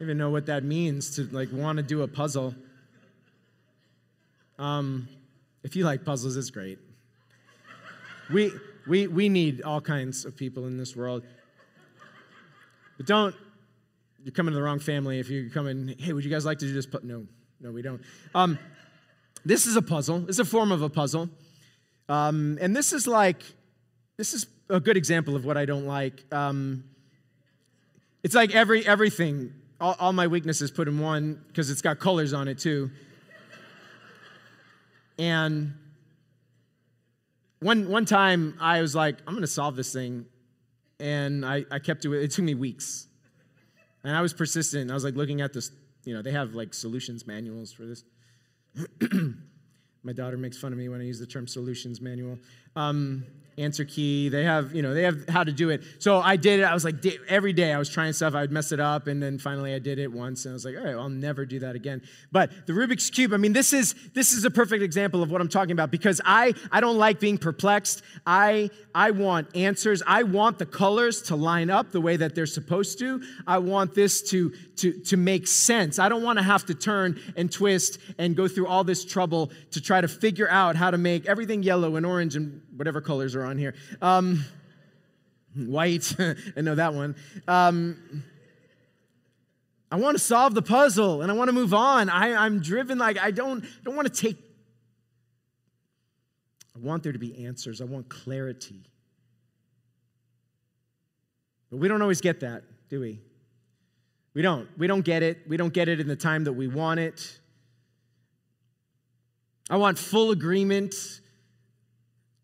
even 0.00 0.16
know 0.16 0.30
what 0.30 0.46
that 0.46 0.64
means 0.64 1.16
to 1.16 1.28
like 1.32 1.48
want 1.52 1.78
to 1.78 1.82
do 1.82 2.02
a 2.02 2.08
puzzle. 2.08 2.54
Um, 4.58 5.08
if 5.62 5.76
you 5.76 5.84
like 5.84 6.04
puzzles, 6.04 6.36
it's 6.36 6.50
great. 6.50 6.78
We, 8.32 8.52
we, 8.86 9.06
we 9.06 9.28
need 9.28 9.62
all 9.62 9.80
kinds 9.80 10.24
of 10.24 10.36
people 10.36 10.66
in 10.66 10.76
this 10.76 10.94
world. 10.96 11.22
But 12.98 13.06
don't, 13.06 13.34
you're 14.22 14.32
coming 14.32 14.52
to 14.52 14.56
the 14.56 14.62
wrong 14.62 14.80
family 14.80 15.18
if 15.18 15.30
you 15.30 15.48
come 15.48 15.66
in, 15.66 15.94
hey, 15.98 16.12
would 16.12 16.24
you 16.24 16.30
guys 16.30 16.44
like 16.44 16.58
to 16.58 16.66
do 16.66 16.74
this? 16.74 16.86
No, 17.02 17.26
no, 17.60 17.70
we 17.72 17.80
don't. 17.80 18.02
Um, 18.34 18.58
this 19.44 19.66
is 19.66 19.76
a 19.76 19.82
puzzle. 19.82 20.28
It's 20.28 20.38
a 20.38 20.44
form 20.44 20.70
of 20.70 20.82
a 20.82 20.90
puzzle. 20.90 21.30
Um, 22.10 22.58
and 22.60 22.76
this 22.76 22.92
is 22.92 23.06
like, 23.06 23.42
this 24.18 24.34
is 24.34 24.46
a 24.68 24.80
good 24.80 24.98
example 24.98 25.34
of 25.34 25.46
what 25.46 25.56
I 25.56 25.64
don't 25.64 25.86
like. 25.86 26.24
Um, 26.32 26.84
it's 28.22 28.34
like 28.34 28.54
every 28.54 28.86
everything 28.86 29.54
all, 29.80 29.96
all 29.98 30.12
my 30.12 30.26
weaknesses 30.26 30.70
put 30.70 30.88
in 30.88 30.98
one 30.98 31.42
because 31.48 31.70
it's 31.70 31.82
got 31.82 31.98
colors 31.98 32.32
on 32.32 32.48
it 32.48 32.58
too. 32.58 32.90
and 35.18 35.72
one, 37.60 37.88
one 37.88 38.04
time 38.04 38.56
I 38.60 38.80
was 38.80 38.94
like, 38.94 39.16
I'm 39.26 39.34
to 39.40 39.46
solve 39.46 39.76
this 39.76 39.92
thing. 39.92 40.26
And 41.00 41.44
I, 41.44 41.64
I 41.70 41.78
kept 41.78 42.02
doing 42.02 42.20
it. 42.20 42.24
It 42.24 42.30
took 42.32 42.44
me 42.44 42.54
weeks. 42.54 43.06
And 44.04 44.16
I 44.16 44.20
was 44.20 44.32
persistent. 44.32 44.90
I 44.90 44.94
was 44.94 45.04
like 45.04 45.14
looking 45.14 45.40
at 45.40 45.52
this, 45.52 45.70
you 46.04 46.14
know, 46.14 46.22
they 46.22 46.32
have 46.32 46.54
like 46.54 46.74
solutions 46.74 47.26
manuals 47.26 47.72
for 47.72 47.84
this. 47.84 48.04
My 50.02 50.12
daughter 50.12 50.36
makes 50.36 50.56
fun 50.56 50.72
of 50.72 50.78
me 50.78 50.88
when 50.88 51.00
I 51.00 51.04
use 51.04 51.18
the 51.18 51.26
term 51.26 51.46
solutions 51.46 52.00
manual. 52.00 52.38
Um, 52.76 53.24
answer 53.58 53.84
key. 53.84 54.28
They 54.28 54.44
have, 54.44 54.74
you 54.74 54.82
know, 54.82 54.94
they 54.94 55.02
have 55.02 55.28
how 55.28 55.44
to 55.44 55.52
do 55.52 55.70
it. 55.70 55.82
So 55.98 56.20
I 56.20 56.36
did 56.36 56.60
it. 56.60 56.62
I 56.62 56.74
was 56.74 56.84
like, 56.84 57.04
every 57.28 57.52
day 57.52 57.72
I 57.72 57.78
was 57.78 57.88
trying 57.88 58.12
stuff. 58.12 58.34
I 58.34 58.40
would 58.40 58.52
mess 58.52 58.72
it 58.72 58.80
up. 58.80 59.06
And 59.06 59.22
then 59.22 59.38
finally 59.38 59.74
I 59.74 59.78
did 59.78 59.98
it 59.98 60.10
once. 60.10 60.44
And 60.44 60.52
I 60.52 60.54
was 60.54 60.64
like, 60.64 60.76
all 60.76 60.84
right, 60.84 60.94
I'll 60.94 61.08
never 61.08 61.44
do 61.44 61.58
that 61.60 61.74
again. 61.74 62.02
But 62.30 62.66
the 62.66 62.72
Rubik's 62.72 63.10
Cube, 63.10 63.32
I 63.32 63.36
mean, 63.36 63.52
this 63.52 63.72
is, 63.72 63.94
this 64.14 64.32
is 64.32 64.44
a 64.44 64.50
perfect 64.50 64.82
example 64.82 65.22
of 65.22 65.30
what 65.30 65.40
I'm 65.40 65.48
talking 65.48 65.72
about 65.72 65.90
because 65.90 66.20
I, 66.24 66.54
I 66.70 66.80
don't 66.80 66.98
like 66.98 67.20
being 67.20 67.38
perplexed. 67.38 68.02
I, 68.26 68.70
I 68.94 69.10
want 69.10 69.54
answers. 69.56 70.02
I 70.06 70.22
want 70.22 70.58
the 70.58 70.66
colors 70.66 71.22
to 71.22 71.36
line 71.36 71.70
up 71.70 71.90
the 71.90 72.00
way 72.00 72.16
that 72.16 72.34
they're 72.34 72.46
supposed 72.46 72.98
to. 73.00 73.22
I 73.46 73.58
want 73.58 73.94
this 73.94 74.22
to, 74.30 74.50
to, 74.76 74.92
to 74.92 75.16
make 75.16 75.46
sense. 75.46 75.98
I 75.98 76.08
don't 76.08 76.22
want 76.22 76.38
to 76.38 76.44
have 76.44 76.64
to 76.66 76.74
turn 76.74 77.20
and 77.36 77.50
twist 77.50 77.98
and 78.18 78.36
go 78.36 78.46
through 78.46 78.68
all 78.68 78.84
this 78.84 79.04
trouble 79.04 79.50
to 79.72 79.80
try 79.80 79.97
to 80.00 80.08
figure 80.08 80.48
out 80.48 80.76
how 80.76 80.90
to 80.90 80.98
make 80.98 81.26
everything 81.26 81.62
yellow 81.62 81.96
and 81.96 82.04
orange 82.04 82.36
and 82.36 82.62
whatever 82.76 83.00
colors 83.00 83.34
are 83.34 83.44
on 83.44 83.58
here. 83.58 83.74
Um, 84.02 84.44
white, 85.54 86.14
I 86.56 86.60
know 86.60 86.74
that 86.74 86.94
one. 86.94 87.16
Um, 87.46 88.24
I 89.90 89.96
want 89.96 90.16
to 90.16 90.22
solve 90.22 90.54
the 90.54 90.62
puzzle 90.62 91.22
and 91.22 91.30
I 91.30 91.34
want 91.34 91.48
to 91.48 91.52
move 91.52 91.72
on. 91.72 92.10
I, 92.10 92.46
am 92.46 92.60
driven 92.60 92.98
like 92.98 93.18
I 93.18 93.30
don't, 93.30 93.64
don't 93.84 93.96
want 93.96 94.12
to 94.12 94.22
take. 94.22 94.36
I 96.76 96.78
want 96.78 97.02
there 97.02 97.12
to 97.12 97.18
be 97.18 97.46
answers. 97.46 97.80
I 97.80 97.84
want 97.84 98.08
clarity. 98.08 98.82
But 101.70 101.78
we 101.78 101.88
don't 101.88 102.02
always 102.02 102.20
get 102.20 102.40
that, 102.40 102.64
do 102.88 103.00
we? 103.00 103.20
We 104.34 104.42
don't. 104.42 104.68
We 104.78 104.86
don't 104.86 105.04
get 105.04 105.22
it. 105.22 105.38
We 105.48 105.56
don't 105.56 105.72
get 105.72 105.88
it 105.88 106.00
in 106.00 106.06
the 106.06 106.16
time 106.16 106.44
that 106.44 106.52
we 106.52 106.68
want 106.68 107.00
it. 107.00 107.38
I 109.70 109.76
want 109.76 109.98
full 109.98 110.30
agreement 110.30 110.94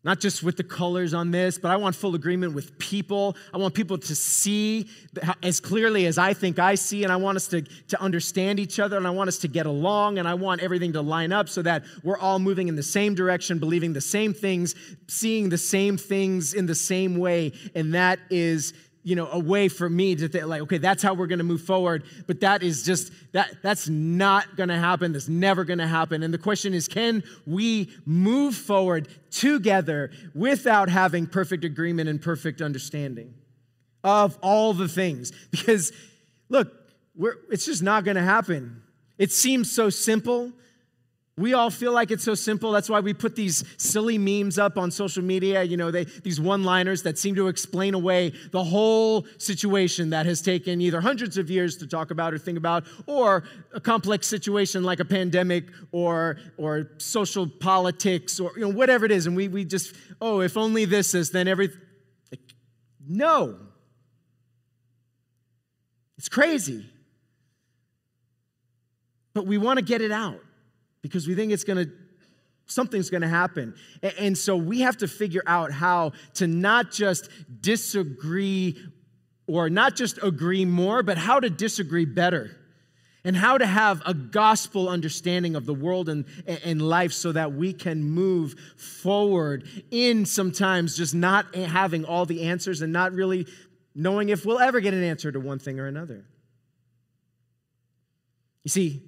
not 0.05 0.19
just 0.19 0.43
with 0.43 0.55
the 0.55 0.63
colors 0.63 1.15
on 1.15 1.31
this, 1.31 1.57
but 1.57 1.71
I 1.71 1.77
want 1.77 1.95
full 1.95 2.13
agreement 2.13 2.53
with 2.53 2.77
people. 2.77 3.35
I 3.51 3.57
want 3.57 3.73
people 3.73 3.97
to 3.97 4.15
see 4.15 4.87
as 5.41 5.59
clearly 5.59 6.05
as 6.05 6.19
I 6.19 6.35
think 6.35 6.59
I 6.59 6.75
see, 6.75 7.03
and 7.03 7.11
I 7.11 7.15
want 7.15 7.37
us 7.37 7.47
to, 7.47 7.63
to 7.63 7.99
understand 7.99 8.59
each 8.59 8.79
other, 8.79 8.97
and 8.97 9.07
I 9.07 9.09
want 9.09 9.29
us 9.29 9.39
to 9.39 9.47
get 9.47 9.65
along, 9.65 10.19
and 10.19 10.27
I 10.27 10.35
want 10.35 10.61
everything 10.61 10.93
to 10.93 11.01
line 11.01 11.33
up 11.33 11.49
so 11.49 11.63
that 11.63 11.85
we're 12.03 12.19
all 12.19 12.37
moving 12.37 12.67
in 12.67 12.75
the 12.75 12.83
same 12.83 13.15
direction, 13.15 13.57
believing 13.57 13.93
the 13.93 14.01
same 14.01 14.31
things, 14.31 14.75
seeing 15.07 15.49
the 15.49 15.57
same 15.57 15.97
things 15.97 16.53
in 16.53 16.67
the 16.67 16.75
same 16.75 17.17
way. 17.17 17.53
And 17.73 17.95
that 17.95 18.19
is 18.29 18.75
you 19.05 19.15
know 19.15 19.29
a 19.31 19.39
way 19.39 19.69
for 19.69 19.89
me 19.89 20.15
to 20.15 20.27
think 20.27 20.45
like 20.45 20.61
okay 20.61 20.79
that's 20.79 21.01
how 21.01 21.13
we're 21.13 21.27
going 21.27 21.39
to 21.39 21.45
move 21.45 21.61
forward 21.61 22.03
but 22.27 22.41
that 22.41 22.61
is 22.61 22.83
just 22.83 23.13
that 23.31 23.55
that's 23.61 23.87
not 23.87 24.57
going 24.57 24.69
to 24.69 24.77
happen 24.77 25.13
that's 25.13 25.29
never 25.29 25.63
going 25.63 25.79
to 25.79 25.87
happen. 25.87 26.23
And 26.23 26.33
the 26.33 26.37
question 26.37 26.73
is 26.73 26.87
can 26.87 27.23
we 27.45 27.89
move 28.05 28.55
forward 28.55 29.07
together 29.31 30.11
without 30.33 30.89
having 30.89 31.27
perfect 31.27 31.63
agreement 31.63 32.09
and 32.09 32.21
perfect 32.21 32.61
understanding 32.61 33.33
of 34.03 34.37
all 34.41 34.73
the 34.73 34.87
things? 34.87 35.31
Because 35.51 35.91
look 36.49 36.71
it's 37.49 37.65
just 37.65 37.81
not 37.81 38.03
going 38.03 38.17
to 38.17 38.23
happen. 38.23 38.81
It 39.17 39.31
seems 39.31 39.71
so 39.71 39.89
simple 39.89 40.51
we 41.37 41.53
all 41.53 41.69
feel 41.69 41.91
like 41.91 42.11
it's 42.11 42.23
so 42.23 42.33
simple. 42.33 42.71
That's 42.71 42.89
why 42.89 43.01
we 43.01 43.13
put 43.13 43.35
these 43.35 43.65
silly 43.77 44.17
memes 44.17 44.57
up 44.57 44.77
on 44.77 44.89
social 44.89 45.21
media, 45.21 45.63
you 45.63 45.75
know, 45.75 45.91
they, 45.91 46.05
these 46.05 46.39
one 46.39 46.63
liners 46.63 47.03
that 47.03 47.17
seem 47.17 47.35
to 47.35 47.49
explain 47.49 47.93
away 47.93 48.31
the 48.51 48.63
whole 48.63 49.27
situation 49.37 50.11
that 50.11 50.25
has 50.25 50.41
taken 50.41 50.79
either 50.79 51.01
hundreds 51.01 51.37
of 51.37 51.49
years 51.49 51.75
to 51.77 51.87
talk 51.87 52.09
about 52.09 52.33
or 52.33 52.37
think 52.37 52.57
about, 52.57 52.85
or 53.05 53.43
a 53.73 53.81
complex 53.81 54.27
situation 54.27 54.83
like 54.83 55.01
a 55.01 55.05
pandemic 55.05 55.65
or, 55.91 56.37
or 56.57 56.91
social 56.99 57.47
politics 57.47 58.39
or 58.39 58.53
you 58.55 58.61
know, 58.61 58.69
whatever 58.69 59.03
it 59.03 59.11
is. 59.11 59.27
And 59.27 59.35
we, 59.35 59.49
we 59.49 59.65
just, 59.65 59.93
oh, 60.21 60.39
if 60.39 60.55
only 60.55 60.85
this 60.85 61.13
is, 61.13 61.31
then 61.31 61.49
everything. 61.49 61.81
No. 63.05 63.57
It's 66.17 66.29
crazy. 66.29 66.85
But 69.33 69.45
we 69.45 69.57
want 69.57 69.79
to 69.79 69.85
get 69.85 69.99
it 69.99 70.13
out 70.13 70.39
because 71.05 71.27
we 71.27 71.35
think 71.35 71.51
it's 71.51 71.63
going 71.63 71.85
to 71.85 71.91
something's 72.65 73.11
going 73.11 73.21
to 73.21 73.27
happen. 73.27 73.75
And 74.17 74.35
so 74.35 74.57
we 74.57 74.79
have 74.79 74.97
to 74.97 75.07
figure 75.07 75.43
out 75.45 75.71
how 75.71 76.13
to 76.35 76.47
not 76.47 76.91
just 76.91 77.29
disagree 77.61 78.75
or 79.45 79.69
not 79.69 79.95
just 79.95 80.17
agree 80.23 80.65
more, 80.65 81.03
but 81.03 81.19
how 81.19 81.39
to 81.39 81.47
disagree 81.47 82.05
better. 82.05 82.57
And 83.23 83.35
how 83.35 83.59
to 83.59 83.67
have 83.67 84.01
a 84.03 84.15
gospel 84.15 84.89
understanding 84.89 85.55
of 85.55 85.67
the 85.67 85.75
world 85.75 86.09
and, 86.09 86.25
and 86.47 86.81
life 86.81 87.13
so 87.13 87.31
that 87.31 87.53
we 87.53 87.71
can 87.71 88.03
move 88.03 88.55
forward 88.77 89.67
in 89.91 90.25
sometimes 90.25 90.97
just 90.97 91.13
not 91.13 91.53
having 91.53 92.03
all 92.03 92.25
the 92.25 92.43
answers 92.43 92.81
and 92.81 92.91
not 92.91 93.13
really 93.13 93.45
knowing 93.93 94.29
if 94.29 94.43
we'll 94.43 94.59
ever 94.59 94.79
get 94.79 94.95
an 94.95 95.03
answer 95.03 95.31
to 95.31 95.39
one 95.39 95.59
thing 95.59 95.79
or 95.79 95.85
another. 95.85 96.25
You 98.63 98.69
see, 98.69 99.03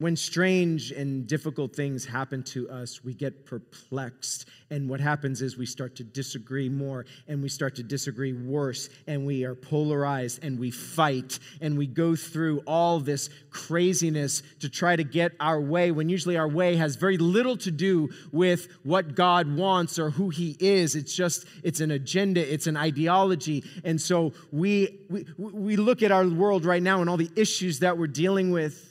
When 0.00 0.16
strange 0.16 0.92
and 0.92 1.26
difficult 1.26 1.76
things 1.76 2.06
happen 2.06 2.42
to 2.44 2.70
us, 2.70 3.04
we 3.04 3.12
get 3.12 3.44
perplexed. 3.44 4.48
And 4.70 4.88
what 4.88 4.98
happens 4.98 5.42
is 5.42 5.58
we 5.58 5.66
start 5.66 5.94
to 5.96 6.04
disagree 6.04 6.70
more 6.70 7.04
and 7.28 7.42
we 7.42 7.50
start 7.50 7.76
to 7.76 7.82
disagree 7.82 8.32
worse 8.32 8.88
and 9.06 9.26
we 9.26 9.44
are 9.44 9.54
polarized 9.54 10.42
and 10.42 10.58
we 10.58 10.70
fight 10.70 11.38
and 11.60 11.76
we 11.76 11.86
go 11.86 12.16
through 12.16 12.60
all 12.66 12.98
this 12.98 13.28
craziness 13.50 14.42
to 14.60 14.70
try 14.70 14.96
to 14.96 15.04
get 15.04 15.32
our 15.38 15.60
way 15.60 15.90
when 15.90 16.08
usually 16.08 16.38
our 16.38 16.48
way 16.48 16.76
has 16.76 16.96
very 16.96 17.18
little 17.18 17.58
to 17.58 17.70
do 17.70 18.08
with 18.32 18.68
what 18.84 19.14
God 19.14 19.54
wants 19.54 19.98
or 19.98 20.08
who 20.08 20.30
He 20.30 20.56
is. 20.60 20.94
It's 20.94 21.14
just, 21.14 21.44
it's 21.62 21.80
an 21.80 21.90
agenda, 21.90 22.40
it's 22.40 22.66
an 22.66 22.78
ideology. 22.78 23.64
And 23.84 24.00
so 24.00 24.32
we, 24.50 24.98
we, 25.10 25.26
we 25.36 25.76
look 25.76 26.02
at 26.02 26.10
our 26.10 26.26
world 26.26 26.64
right 26.64 26.82
now 26.82 27.02
and 27.02 27.10
all 27.10 27.18
the 27.18 27.30
issues 27.36 27.80
that 27.80 27.98
we're 27.98 28.06
dealing 28.06 28.50
with 28.50 28.89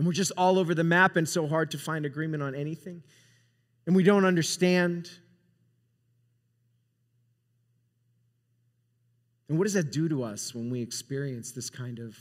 and 0.00 0.06
we're 0.06 0.14
just 0.14 0.32
all 0.38 0.58
over 0.58 0.74
the 0.74 0.82
map 0.82 1.16
and 1.16 1.28
so 1.28 1.46
hard 1.46 1.72
to 1.72 1.78
find 1.78 2.06
agreement 2.06 2.42
on 2.42 2.54
anything. 2.54 3.02
And 3.86 3.94
we 3.94 4.02
don't 4.02 4.24
understand. 4.24 5.10
And 9.46 9.58
what 9.58 9.64
does 9.64 9.74
that 9.74 9.92
do 9.92 10.08
to 10.08 10.22
us 10.22 10.54
when 10.54 10.70
we 10.70 10.80
experience 10.80 11.52
this 11.52 11.68
kind 11.68 11.98
of 11.98 12.16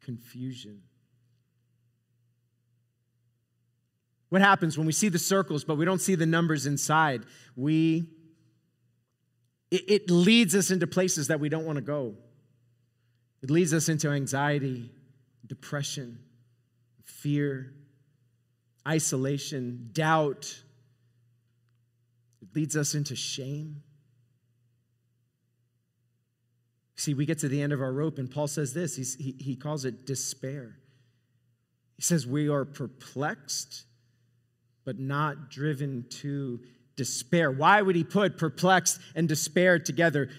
confusion? 0.00 0.82
What 4.28 4.40
happens 4.40 4.78
when 4.78 4.86
we 4.86 4.92
see 4.92 5.08
the 5.08 5.18
circles 5.18 5.64
but 5.64 5.76
we 5.78 5.84
don't 5.84 6.00
see 6.00 6.14
the 6.14 6.26
numbers 6.26 6.64
inside? 6.64 7.24
We 7.56 8.06
it, 9.72 9.82
it 9.90 10.10
leads 10.12 10.54
us 10.54 10.70
into 10.70 10.86
places 10.86 11.26
that 11.26 11.40
we 11.40 11.48
don't 11.48 11.64
want 11.64 11.74
to 11.74 11.82
go. 11.82 12.14
It 13.42 13.50
leads 13.50 13.74
us 13.74 13.88
into 13.88 14.10
anxiety, 14.10 14.92
depression, 15.44 16.20
fear, 17.06 17.72
isolation, 18.86 19.90
doubt. 19.92 20.62
It 22.42 22.48
leads 22.54 22.76
us 22.76 22.94
into 22.94 23.16
shame. 23.16 23.82
See, 26.96 27.14
we 27.14 27.26
get 27.26 27.38
to 27.40 27.48
the 27.48 27.62
end 27.62 27.72
of 27.72 27.80
our 27.80 27.92
rope, 27.92 28.18
and 28.18 28.30
Paul 28.30 28.48
says 28.48 28.72
this 28.74 28.96
he, 28.96 29.34
he 29.38 29.56
calls 29.56 29.84
it 29.84 30.06
despair. 30.06 30.76
He 31.96 32.02
says, 32.02 32.26
We 32.26 32.48
are 32.48 32.64
perplexed, 32.64 33.84
but 34.84 34.98
not 34.98 35.50
driven 35.50 36.06
to 36.10 36.60
despair. 36.96 37.50
Why 37.50 37.82
would 37.82 37.96
he 37.96 38.04
put 38.04 38.38
perplexed 38.38 39.00
and 39.14 39.28
despair 39.28 39.78
together? 39.78 40.30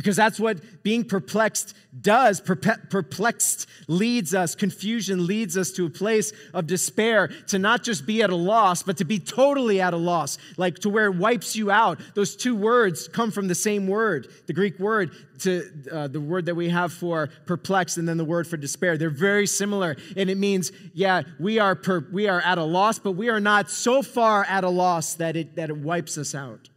Because 0.00 0.16
that's 0.16 0.40
what 0.40 0.82
being 0.82 1.04
perplexed 1.04 1.76
does. 2.00 2.40
Perplexed 2.40 3.68
leads 3.86 4.34
us, 4.34 4.54
confusion 4.54 5.26
leads 5.26 5.58
us 5.58 5.72
to 5.72 5.84
a 5.84 5.90
place 5.90 6.32
of 6.54 6.66
despair, 6.66 7.28
to 7.48 7.58
not 7.58 7.82
just 7.82 8.06
be 8.06 8.22
at 8.22 8.30
a 8.30 8.34
loss, 8.34 8.82
but 8.82 8.96
to 8.96 9.04
be 9.04 9.18
totally 9.18 9.78
at 9.78 9.92
a 9.92 9.98
loss, 9.98 10.38
like 10.56 10.78
to 10.78 10.88
where 10.88 11.04
it 11.04 11.16
wipes 11.16 11.54
you 11.54 11.70
out. 11.70 12.00
Those 12.14 12.34
two 12.34 12.56
words 12.56 13.08
come 13.08 13.30
from 13.30 13.46
the 13.46 13.54
same 13.54 13.88
word, 13.88 14.32
the 14.46 14.54
Greek 14.54 14.78
word, 14.78 15.10
to 15.40 15.70
uh, 15.92 16.08
the 16.08 16.18
word 16.18 16.46
that 16.46 16.54
we 16.54 16.70
have 16.70 16.94
for 16.94 17.28
perplexed, 17.44 17.98
and 17.98 18.08
then 18.08 18.16
the 18.16 18.24
word 18.24 18.46
for 18.46 18.56
despair. 18.56 18.96
They're 18.96 19.10
very 19.10 19.46
similar, 19.46 19.98
and 20.16 20.30
it 20.30 20.38
means, 20.38 20.72
yeah, 20.94 21.24
we 21.38 21.58
are 21.58 21.74
per, 21.74 22.06
we 22.10 22.26
are 22.26 22.40
at 22.40 22.56
a 22.56 22.64
loss, 22.64 22.98
but 22.98 23.12
we 23.12 23.28
are 23.28 23.40
not 23.40 23.70
so 23.70 24.00
far 24.00 24.44
at 24.44 24.64
a 24.64 24.70
loss 24.70 25.12
that 25.16 25.36
it 25.36 25.56
that 25.56 25.68
it 25.68 25.76
wipes 25.76 26.16
us 26.16 26.34
out. 26.34 26.70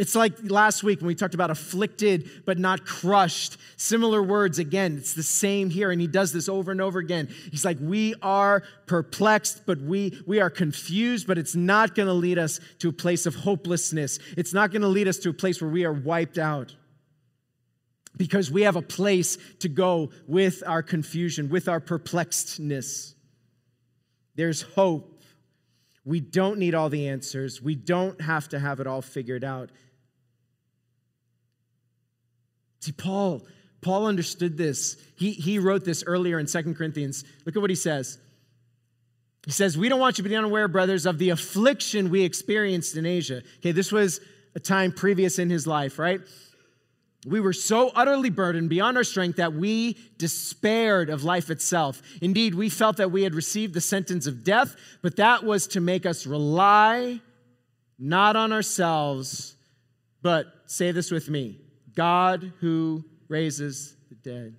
It's 0.00 0.14
like 0.14 0.32
last 0.50 0.82
week 0.82 1.00
when 1.00 1.08
we 1.08 1.14
talked 1.14 1.34
about 1.34 1.50
afflicted 1.50 2.30
but 2.46 2.58
not 2.58 2.86
crushed. 2.86 3.58
Similar 3.76 4.22
words 4.22 4.58
again. 4.58 4.96
It's 4.96 5.12
the 5.12 5.22
same 5.22 5.68
here, 5.68 5.90
and 5.90 6.00
he 6.00 6.06
does 6.06 6.32
this 6.32 6.48
over 6.48 6.72
and 6.72 6.80
over 6.80 7.00
again. 7.00 7.28
He's 7.50 7.66
like, 7.66 7.76
We 7.82 8.14
are 8.22 8.62
perplexed, 8.86 9.66
but 9.66 9.78
we, 9.78 10.18
we 10.26 10.40
are 10.40 10.48
confused, 10.48 11.26
but 11.26 11.36
it's 11.36 11.54
not 11.54 11.94
going 11.94 12.06
to 12.06 12.14
lead 12.14 12.38
us 12.38 12.60
to 12.78 12.88
a 12.88 12.92
place 12.94 13.26
of 13.26 13.34
hopelessness. 13.34 14.18
It's 14.38 14.54
not 14.54 14.70
going 14.70 14.80
to 14.80 14.88
lead 14.88 15.06
us 15.06 15.18
to 15.18 15.28
a 15.28 15.34
place 15.34 15.60
where 15.60 15.70
we 15.70 15.84
are 15.84 15.92
wiped 15.92 16.38
out. 16.38 16.74
Because 18.16 18.50
we 18.50 18.62
have 18.62 18.76
a 18.76 18.82
place 18.82 19.36
to 19.58 19.68
go 19.68 20.12
with 20.26 20.62
our 20.66 20.82
confusion, 20.82 21.50
with 21.50 21.68
our 21.68 21.78
perplexedness. 21.78 23.12
There's 24.34 24.62
hope. 24.62 25.22
We 26.06 26.20
don't 26.20 26.58
need 26.58 26.74
all 26.74 26.88
the 26.88 27.08
answers. 27.08 27.60
We 27.60 27.74
don't 27.74 28.18
have 28.22 28.48
to 28.48 28.58
have 28.58 28.80
it 28.80 28.86
all 28.86 29.02
figured 29.02 29.44
out. 29.44 29.68
See, 32.80 32.92
Paul, 32.92 33.46
Paul 33.80 34.06
understood 34.06 34.56
this. 34.56 34.96
He, 35.16 35.32
he 35.32 35.58
wrote 35.58 35.84
this 35.84 36.02
earlier 36.06 36.38
in 36.38 36.46
Second 36.46 36.76
Corinthians. 36.76 37.24
Look 37.44 37.56
at 37.56 37.60
what 37.60 37.70
he 37.70 37.76
says. 37.76 38.18
He 39.44 39.52
says, 39.52 39.76
We 39.78 39.88
don't 39.88 40.00
want 40.00 40.18
you 40.18 40.24
to 40.24 40.28
be 40.28 40.36
unaware, 40.36 40.68
brothers, 40.68 41.06
of 41.06 41.18
the 41.18 41.30
affliction 41.30 42.10
we 42.10 42.22
experienced 42.22 42.96
in 42.96 43.06
Asia. 43.06 43.42
Okay, 43.58 43.72
this 43.72 43.92
was 43.92 44.20
a 44.54 44.60
time 44.60 44.92
previous 44.92 45.38
in 45.38 45.48
his 45.48 45.66
life, 45.66 45.98
right? 45.98 46.20
We 47.26 47.40
were 47.40 47.52
so 47.52 47.90
utterly 47.94 48.30
burdened 48.30 48.70
beyond 48.70 48.96
our 48.96 49.04
strength 49.04 49.36
that 49.36 49.52
we 49.52 49.98
despaired 50.16 51.10
of 51.10 51.22
life 51.22 51.50
itself. 51.50 52.00
Indeed, 52.22 52.54
we 52.54 52.70
felt 52.70 52.96
that 52.96 53.12
we 53.12 53.24
had 53.24 53.34
received 53.34 53.74
the 53.74 53.80
sentence 53.80 54.26
of 54.26 54.42
death, 54.42 54.74
but 55.02 55.16
that 55.16 55.44
was 55.44 55.66
to 55.68 55.80
make 55.80 56.06
us 56.06 56.26
rely 56.26 57.20
not 57.98 58.36
on 58.36 58.52
ourselves, 58.52 59.54
but 60.22 60.46
say 60.64 60.92
this 60.92 61.10
with 61.10 61.28
me 61.28 61.58
God 61.94 62.52
who 62.60 63.04
raises 63.28 63.96
the 64.08 64.14
dead. 64.16 64.56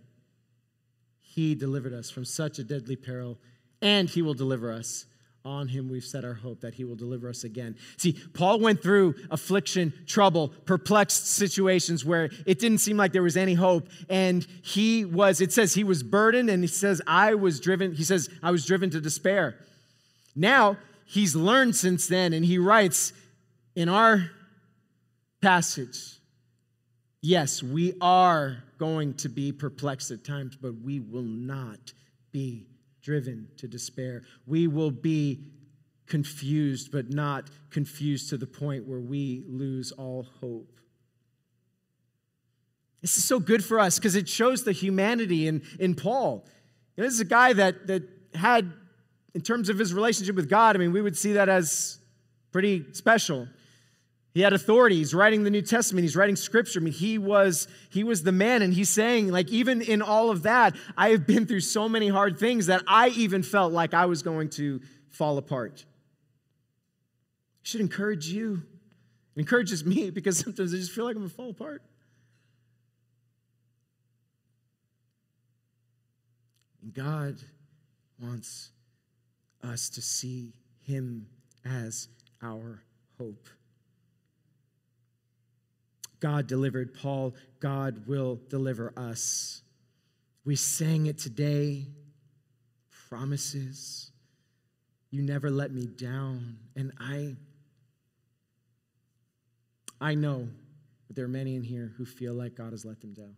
He 1.20 1.56
delivered 1.56 1.94
us 1.94 2.10
from 2.10 2.26
such 2.26 2.60
a 2.60 2.64
deadly 2.64 2.96
peril, 2.96 3.38
and 3.82 4.10
He 4.10 4.22
will 4.22 4.34
deliver 4.34 4.72
us. 4.72 5.06
On 5.44 5.68
Him 5.68 5.90
we've 5.90 6.04
set 6.04 6.24
our 6.24 6.36
hope 6.36 6.62
that 6.62 6.76
He 6.76 6.84
will 6.84 6.96
deliver 6.96 7.28
us 7.28 7.44
again. 7.44 7.76
See, 7.98 8.14
Paul 8.14 8.60
went 8.60 8.84
through 8.84 9.16
affliction, 9.32 9.92
trouble, 10.06 10.50
perplexed 10.66 11.26
situations 11.26 12.06
where 12.06 12.30
it 12.46 12.60
didn't 12.60 12.78
seem 12.78 12.96
like 12.96 13.12
there 13.12 13.24
was 13.24 13.38
any 13.38 13.56
hope. 13.56 13.88
And 14.08 14.46
he 14.62 15.04
was, 15.04 15.42
it 15.42 15.52
says 15.52 15.74
he 15.74 15.84
was 15.84 16.04
burdened, 16.04 16.50
and 16.52 16.64
he 16.64 16.68
says, 16.68 17.02
I 17.08 17.34
was 17.34 17.60
driven, 17.60 17.94
he 17.94 18.04
says, 18.04 18.30
I 18.44 18.52
was 18.52 18.68
driven 18.68 18.92
to 18.92 19.02
despair. 19.02 19.58
Now, 20.36 20.78
he's 21.06 21.36
learned 21.36 21.76
since 21.76 22.08
then, 22.08 22.34
and 22.34 22.46
he 22.46 22.60
writes 22.60 23.12
in 23.76 23.90
our 23.90 24.30
passage, 25.42 26.20
Yes, 27.22 27.62
we 27.62 27.94
are 28.02 28.64
going 28.80 29.14
to 29.16 29.30
be 29.30 29.52
perplexed 29.52 30.10
at 30.10 30.24
times, 30.24 30.58
but 30.60 30.82
we 30.82 31.00
will 31.00 31.22
not 31.22 31.94
be 32.32 32.66
driven 33.02 33.48
to 33.58 33.68
despair. 33.68 34.24
We 34.48 34.68
will 34.68 34.90
be 34.90 35.44
confused, 36.08 36.92
but 36.92 37.10
not 37.10 37.50
confused 37.70 38.30
to 38.30 38.38
the 38.38 38.48
point 38.48 38.88
where 38.88 39.00
we 39.00 39.44
lose 39.48 39.92
all 39.92 40.26
hope. 40.42 40.80
This 43.02 43.18
is 43.18 43.24
so 43.24 43.40
good 43.40 43.64
for 43.64 43.80
us 43.80 43.98
because 43.98 44.16
it 44.16 44.28
shows 44.28 44.64
the 44.64 44.72
humanity 44.72 45.48
in, 45.48 45.64
in 45.80 45.96
Paul. 45.96 46.46
You 46.96 47.04
know, 47.04 47.08
this 47.08 47.14
is 47.14 47.20
a 47.20 47.26
guy 47.26 47.54
that, 47.54 47.88
that 47.88 48.04
had, 48.34 48.72
in 49.34 49.42
terms 49.42 49.70
of 49.70 49.80
his 49.80 49.94
relationship 49.94 50.36
with 50.36 50.50
God, 50.50 50.76
I 50.76 50.80
mean, 50.80 50.92
we 50.92 51.02
would 51.02 51.18
see 51.18 51.34
that 51.34 51.50
as 51.50 52.00
pretty 52.52 52.86
special. 52.94 53.48
He 54.34 54.42
had 54.42 54.54
authority. 54.54 54.98
He's 54.98 55.14
writing 55.14 55.44
the 55.44 55.50
New 55.50 55.62
Testament. 55.62 56.04
He's 56.04 56.16
writing 56.16 56.38
scripture. 56.38 56.80
I 56.80 56.84
mean, 56.84 56.94
he 56.94 57.18
was, 57.18 57.68
he 57.90 58.04
was 58.04 58.24
the 58.24 58.32
man. 58.32 58.62
And 58.62 58.74
he's 58.74 58.90
saying, 58.90 59.30
like, 59.30 59.50
even 59.50 59.82
in 59.82 60.02
all 60.02 60.30
of 60.30 60.44
that, 60.44 60.76
I 60.96 61.10
have 61.10 61.28
been 61.28 61.46
through 61.46 61.62
so 61.62 61.90
many 61.90 62.08
hard 62.08 62.40
things 62.40 62.68
that 62.68 62.82
I 62.88 63.10
even 63.10 63.44
felt 63.44 63.74
like 63.74 63.94
I 63.94 64.06
was 64.06 64.22
going 64.22 64.50
to 64.52 64.80
fall 65.10 65.38
apart. 65.38 65.86
It 67.62 67.68
should 67.68 67.82
encourage 67.82 68.28
you. 68.28 68.64
It 69.36 69.40
encourages 69.42 69.84
me 69.84 70.10
because 70.12 70.38
sometimes 70.38 70.74
I 70.74 70.78
just 70.78 70.92
feel 70.92 71.04
like 71.04 71.16
I'm 71.16 71.24
going 71.24 71.30
to 71.30 71.36
fall 71.36 71.50
apart. 71.50 71.84
And 76.82 76.94
God 76.94 77.38
wants 78.18 78.72
us 79.62 79.90
to 79.90 80.02
see 80.02 80.54
him 80.84 81.28
as 81.66 82.08
our 82.42 82.82
hope. 83.18 83.50
God 86.22 86.48
delivered 86.48 86.94
Paul, 86.94 87.36
God 87.60 88.08
will 88.08 88.40
deliver 88.50 88.94
us. 88.96 89.64
We 90.46 90.56
sang 90.56 91.08
it 91.08 91.18
today 91.18 91.88
promises. 93.10 94.12
You 95.10 95.22
never 95.22 95.52
let 95.52 95.72
me 95.72 95.86
down. 95.86 96.58
And 96.78 96.94
I 97.00 97.36
I 100.00 100.16
know 100.16 100.48
that 101.08 101.16
there 101.16 101.26
are 101.26 101.30
many 101.30 101.56
in 101.56 101.64
here 101.64 101.92
who 101.98 102.06
feel 102.06 102.34
like 102.34 102.56
God 102.56 102.72
has 102.72 102.86
let 102.86 103.02
them 103.02 103.14
down. 103.14 103.36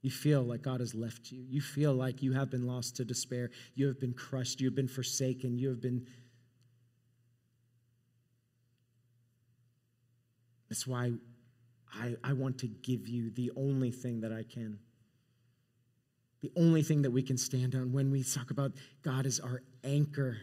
You 0.00 0.10
feel 0.10 0.42
like 0.42 0.62
God 0.62 0.80
has 0.80 0.94
left 0.94 1.30
you. 1.30 1.44
You 1.48 1.60
feel 1.60 1.92
like 1.92 2.22
you 2.22 2.32
have 2.32 2.50
been 2.50 2.66
lost 2.66 2.96
to 2.96 3.04
despair. 3.04 3.50
You 3.74 3.88
have 3.88 4.00
been 4.00 4.14
crushed. 4.14 4.60
You 4.60 4.68
have 4.68 4.74
been 4.74 4.88
forsaken. 4.88 5.58
You 5.58 5.68
have 5.68 5.80
been. 5.80 6.06
That's 10.68 10.86
why 10.86 11.12
I, 11.92 12.16
I 12.24 12.32
want 12.32 12.58
to 12.58 12.66
give 12.66 13.08
you 13.08 13.30
the 13.30 13.50
only 13.56 13.90
thing 13.90 14.20
that 14.20 14.32
I 14.32 14.42
can. 14.42 14.78
The 16.42 16.50
only 16.56 16.82
thing 16.82 17.02
that 17.02 17.10
we 17.10 17.22
can 17.22 17.38
stand 17.38 17.74
on 17.74 17.92
when 17.92 18.10
we 18.10 18.24
talk 18.24 18.50
about 18.50 18.72
God 19.02 19.26
is 19.26 19.38
our 19.38 19.62
anchor. 19.84 20.38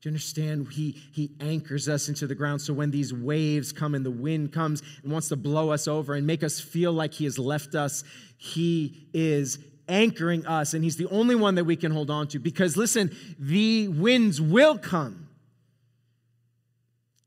Do 0.00 0.08
you 0.08 0.10
understand? 0.10 0.68
He, 0.70 0.92
he 1.12 1.32
anchors 1.40 1.88
us 1.88 2.08
into 2.08 2.26
the 2.26 2.34
ground. 2.34 2.60
So 2.60 2.72
when 2.72 2.90
these 2.90 3.12
waves 3.12 3.72
come 3.72 3.94
and 3.94 4.04
the 4.04 4.10
wind 4.10 4.52
comes 4.52 4.82
and 5.02 5.10
wants 5.10 5.28
to 5.30 5.36
blow 5.36 5.70
us 5.70 5.88
over 5.88 6.14
and 6.14 6.26
make 6.26 6.44
us 6.44 6.60
feel 6.60 6.92
like 6.92 7.14
He 7.14 7.24
has 7.24 7.38
left 7.38 7.74
us, 7.74 8.04
He 8.36 9.08
is 9.12 9.58
anchoring 9.88 10.46
us. 10.46 10.74
And 10.74 10.84
He's 10.84 10.96
the 10.96 11.08
only 11.08 11.34
one 11.34 11.54
that 11.56 11.64
we 11.64 11.74
can 11.74 11.90
hold 11.90 12.10
on 12.10 12.28
to. 12.28 12.38
Because 12.38 12.76
listen, 12.76 13.16
the 13.38 13.88
winds 13.88 14.40
will 14.40 14.78
come. 14.78 15.28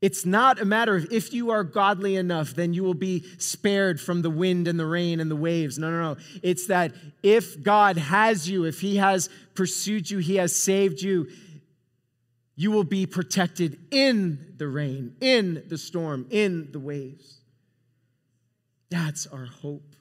It's 0.00 0.24
not 0.24 0.60
a 0.60 0.64
matter 0.64 0.96
of 0.96 1.12
if 1.12 1.32
you 1.32 1.50
are 1.50 1.64
godly 1.64 2.14
enough, 2.14 2.54
then 2.54 2.72
you 2.72 2.84
will 2.84 2.94
be 2.94 3.24
spared 3.38 4.00
from 4.00 4.22
the 4.22 4.30
wind 4.30 4.68
and 4.68 4.78
the 4.78 4.86
rain 4.86 5.18
and 5.18 5.30
the 5.30 5.36
waves. 5.36 5.76
No, 5.76 5.90
no, 5.90 6.14
no. 6.14 6.20
It's 6.42 6.68
that 6.68 6.92
if 7.22 7.62
God 7.62 7.96
has 7.96 8.48
you, 8.48 8.64
if 8.64 8.80
He 8.80 8.96
has 8.96 9.28
pursued 9.54 10.08
you, 10.08 10.18
He 10.18 10.36
has 10.36 10.54
saved 10.54 11.02
you, 11.02 11.28
you 12.54 12.70
will 12.70 12.84
be 12.84 13.06
protected 13.06 13.78
in 13.90 14.54
the 14.56 14.68
rain, 14.68 15.16
in 15.20 15.64
the 15.66 15.78
storm, 15.78 16.26
in 16.30 16.70
the 16.70 16.80
waves. 16.80 17.40
That's 18.90 19.26
our 19.26 19.46
hope. 19.46 19.96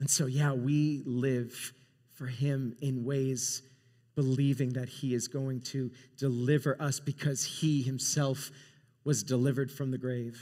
And 0.00 0.10
so, 0.10 0.26
yeah, 0.26 0.52
we 0.52 1.02
live 1.04 1.72
for 2.14 2.26
Him 2.26 2.76
in 2.80 3.04
ways 3.04 3.62
believing 4.20 4.74
that 4.74 4.86
He 4.86 5.14
is 5.14 5.28
going 5.28 5.62
to 5.62 5.90
deliver 6.18 6.76
us 6.78 7.00
because 7.00 7.42
He 7.42 7.80
Himself 7.80 8.50
was 9.02 9.22
delivered 9.22 9.72
from 9.72 9.90
the 9.90 9.96
grave. 9.96 10.38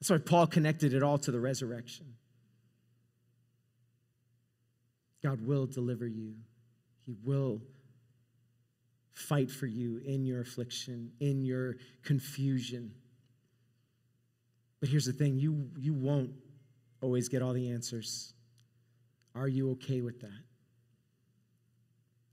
That's 0.00 0.10
why 0.10 0.18
Paul 0.18 0.48
connected 0.48 0.94
it 0.94 1.04
all 1.04 1.16
to 1.18 1.30
the 1.30 1.38
resurrection. 1.38 2.06
God 5.22 5.46
will 5.46 5.66
deliver 5.66 6.08
you, 6.08 6.34
He 7.06 7.14
will 7.22 7.60
fight 9.12 9.48
for 9.48 9.66
you 9.66 9.98
in 10.04 10.26
your 10.26 10.40
affliction, 10.40 11.12
in 11.20 11.44
your 11.44 11.76
confusion. 12.02 12.90
But 14.80 14.88
here's 14.88 15.06
the 15.06 15.12
thing 15.12 15.38
you, 15.38 15.70
you 15.78 15.94
won't 15.94 16.32
always 17.00 17.28
get 17.28 17.42
all 17.42 17.52
the 17.52 17.70
answers. 17.70 18.34
Are 19.36 19.46
you 19.46 19.70
okay 19.72 20.00
with 20.00 20.20
that? 20.22 20.49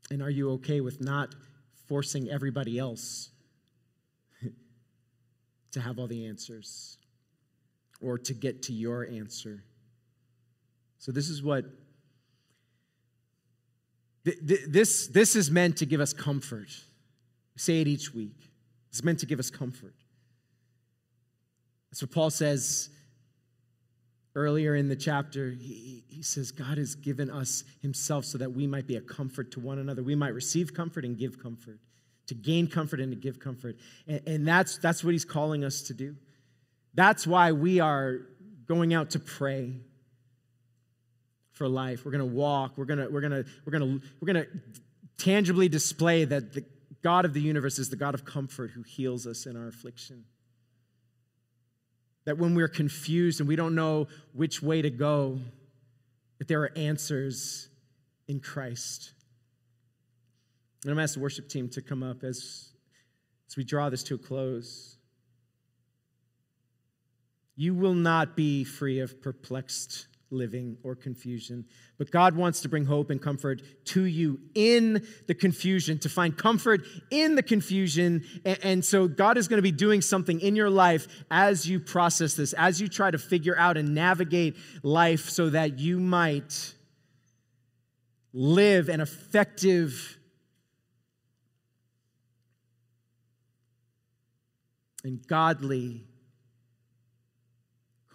And 0.10 0.22
are 0.22 0.30
you 0.30 0.52
okay 0.52 0.82
with 0.82 1.02
not 1.02 1.36
forcing 1.88 2.30
everybody 2.30 2.78
else 2.78 3.30
to 5.72 5.80
have 5.80 6.00
all 6.00 6.08
the 6.08 6.26
answers 6.26 6.98
or 8.02 8.18
to 8.18 8.34
get 8.34 8.64
to 8.64 8.74
your 8.74 9.08
answer. 9.08 9.64
So, 11.00 11.12
this 11.12 11.30
is 11.30 11.42
what 11.42 11.66
this, 14.24 15.08
this 15.08 15.38
is 15.38 15.50
meant 15.50 15.78
to 15.78 15.86
give 15.86 16.02
us 16.02 16.12
comfort. 16.12 16.68
We 17.56 17.60
say 17.60 17.80
it 17.80 17.88
each 17.88 18.14
week. 18.14 18.52
It's 18.90 19.02
meant 19.02 19.20
to 19.20 19.26
give 19.26 19.40
us 19.40 19.50
comfort. 19.50 19.96
That's 21.90 22.02
what 22.02 22.12
Paul 22.12 22.30
says 22.30 22.90
earlier 24.38 24.76
in 24.76 24.88
the 24.88 24.96
chapter. 24.96 25.50
He, 25.50 26.04
he 26.08 26.22
says, 26.22 26.52
God 26.52 26.78
has 26.78 26.96
given 26.96 27.30
us 27.30 27.64
Himself 27.82 28.24
so 28.24 28.38
that 28.38 28.54
we 28.54 28.68
might 28.68 28.88
be 28.88 28.96
a 28.96 29.02
comfort 29.02 29.52
to 29.52 29.60
one 29.60 29.80
another. 29.80 30.04
We 30.04 30.16
might 30.16 30.34
receive 30.34 30.74
comfort 30.74 31.04
and 31.04 31.18
give 31.18 31.42
comfort, 31.42 31.80
to 32.28 32.36
gain 32.36 32.68
comfort 32.68 33.00
and 33.00 33.12
to 33.12 33.18
give 33.18 33.40
comfort. 33.40 33.76
And, 34.08 34.22
and 34.28 34.48
that's, 34.48 34.78
that's 34.78 35.04
what 35.04 35.12
He's 35.12 35.26
calling 35.26 35.66
us 35.66 35.82
to 35.84 35.94
do. 35.94 36.16
That's 36.94 37.26
why 37.28 37.52
we 37.52 37.80
are 37.80 38.20
going 38.68 38.94
out 38.94 39.12
to 39.12 39.20
pray 39.20 39.74
for 41.52 41.68
life. 41.68 42.06
We're 42.06 42.12
going 42.12 42.30
to 42.30 42.36
walk. 42.36 42.78
We're 42.78 42.86
going 42.86 43.00
to 43.00 43.10
we're 43.10 43.22
going 43.22 43.44
to 43.44 43.46
we're 43.66 43.78
going 43.80 44.00
to 44.00 44.08
we're 44.20 44.34
going 44.34 44.46
to 44.46 44.50
tangibly 45.18 45.68
display 45.68 46.26
that 46.26 46.54
the 46.54 46.64
God 47.02 47.26
of 47.26 47.34
the 47.34 47.42
universe 47.42 47.80
is 47.80 47.90
the 47.90 47.96
God 47.96 48.14
of 48.14 48.26
comfort 48.26 48.72
who 48.72 48.84
heals 48.84 49.26
us 49.26 49.46
in 49.46 49.58
our 49.58 49.68
affliction. 49.68 50.26
That 52.28 52.38
when 52.38 52.56
we're 52.56 52.68
confused 52.68 53.40
and 53.40 53.48
we 53.48 53.56
don't 53.56 53.74
know 53.74 54.10
which 54.34 54.62
way 54.62 54.82
to 54.82 54.90
go, 54.90 55.40
that 56.40 56.50
there 56.50 56.62
are 56.62 56.72
answers 56.76 57.70
in 58.28 58.42
Christ. 58.42 59.14
And 60.84 60.92
I'm 60.92 60.98
to 60.98 61.04
ask 61.04 61.14
the 61.14 61.22
worship 61.22 61.48
team 61.48 61.70
to 61.70 61.82
come 61.82 62.04
up 62.04 62.26
as, 62.26 62.72
as 63.48 63.56
we 63.56 63.64
draw 63.64 63.90
this 63.90 64.04
to 64.04 64.16
a 64.16 64.18
close. 64.18 64.98
You 67.56 67.74
will 67.74 67.94
not 67.94 68.36
be 68.36 68.66
free 68.66 69.00
of 69.00 69.22
perplexed 69.22 70.08
living 70.30 70.78
or 70.84 70.96
confusion. 70.96 71.66
But 71.98 72.12
God 72.12 72.36
wants 72.36 72.62
to 72.62 72.70
bring 72.70 72.86
hope 72.86 73.10
and 73.10 73.22
comfort 73.22 73.62
to 73.86 74.04
you 74.04 74.40
in 74.56 75.06
the 75.28 75.34
confusion, 75.34 76.00
to 76.00 76.10
find 76.10 76.38
comfort 76.38 76.82
in 77.10 77.36
the 77.36 77.44
confusion. 77.44 78.24
And, 78.46 78.84
so 78.84 79.08
God 79.08 79.38
is 79.38 79.48
going 79.48 79.58
to 79.58 79.64
be 79.64 79.72
doing 79.72 80.02
something 80.02 80.40
in 80.40 80.56
your 80.56 80.70
life 80.70 81.08
as 81.32 81.68
you 81.68 81.80
process 81.80 82.36
this, 82.36 82.54
as 82.54 82.80
you 82.82 82.88
try 82.88 83.12
to 83.12 83.18
figure 83.18 83.58
out 83.58 83.78
and 83.78 83.94
navigate 83.94 84.58
life 84.84 85.30
so 85.30 85.50
that 85.50 85.80
you 85.80 86.00
might 86.00 86.74
live 88.34 88.90
an 88.90 89.02
effective 89.02 90.18
and 95.04 95.26
godly 95.26 96.04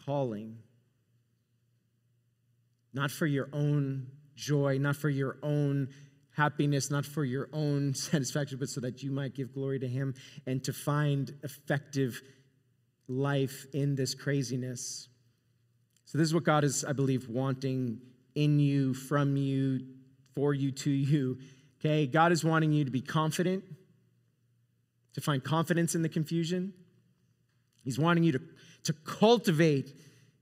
calling 0.05 0.59
not 2.95 3.11
for 3.11 3.27
your 3.27 3.49
own 3.53 4.07
joy, 4.35 4.79
not 4.79 4.97
for 4.97 5.09
your 5.09 5.37
own 5.43 5.89
happiness, 6.37 6.91
not 6.91 7.05
for 7.05 7.25
your 7.25 7.49
own 7.53 7.95
satisfaction, 7.95 8.59
but 8.59 8.69
so 8.69 8.81
that 8.81 9.03
you 9.03 9.11
might 9.11 9.35
give 9.35 9.53
glory 9.53 9.79
to 9.79 9.89
Him 9.89 10.15
and 10.47 10.63
to 10.65 10.73
find 10.73 11.35
effective 11.43 12.21
life 13.09 13.67
in 13.73 13.95
this 13.95 14.15
craziness. 14.15 15.09
So, 16.05 16.19
this 16.19 16.27
is 16.27 16.35
what 16.35 16.45
God 16.45 16.65
is, 16.65 16.85
I 16.85 16.93
believe, 16.93 17.29
wanting 17.29 18.01
in 18.35 18.59
you, 18.59 18.95
from 18.95 19.37
you, 19.37 19.81
for 20.35 20.55
you, 20.55 20.71
to 20.73 20.91
you. 20.91 21.39
Okay? 21.81 22.07
God 22.07 22.33
is 22.33 22.45
wanting 22.45 22.73
you 22.73 22.85
to 22.85 22.91
be 22.91 23.01
confident, 23.01 23.65
to 25.15 25.21
find 25.21 25.43
confidence 25.43 25.95
in 25.95 26.03
the 26.03 26.09
confusion. 26.09 26.73
He's 27.83 27.99
wanting 27.99 28.25
you 28.25 28.33
to, 28.33 28.41
to 28.85 28.93
cultivate 28.93 29.93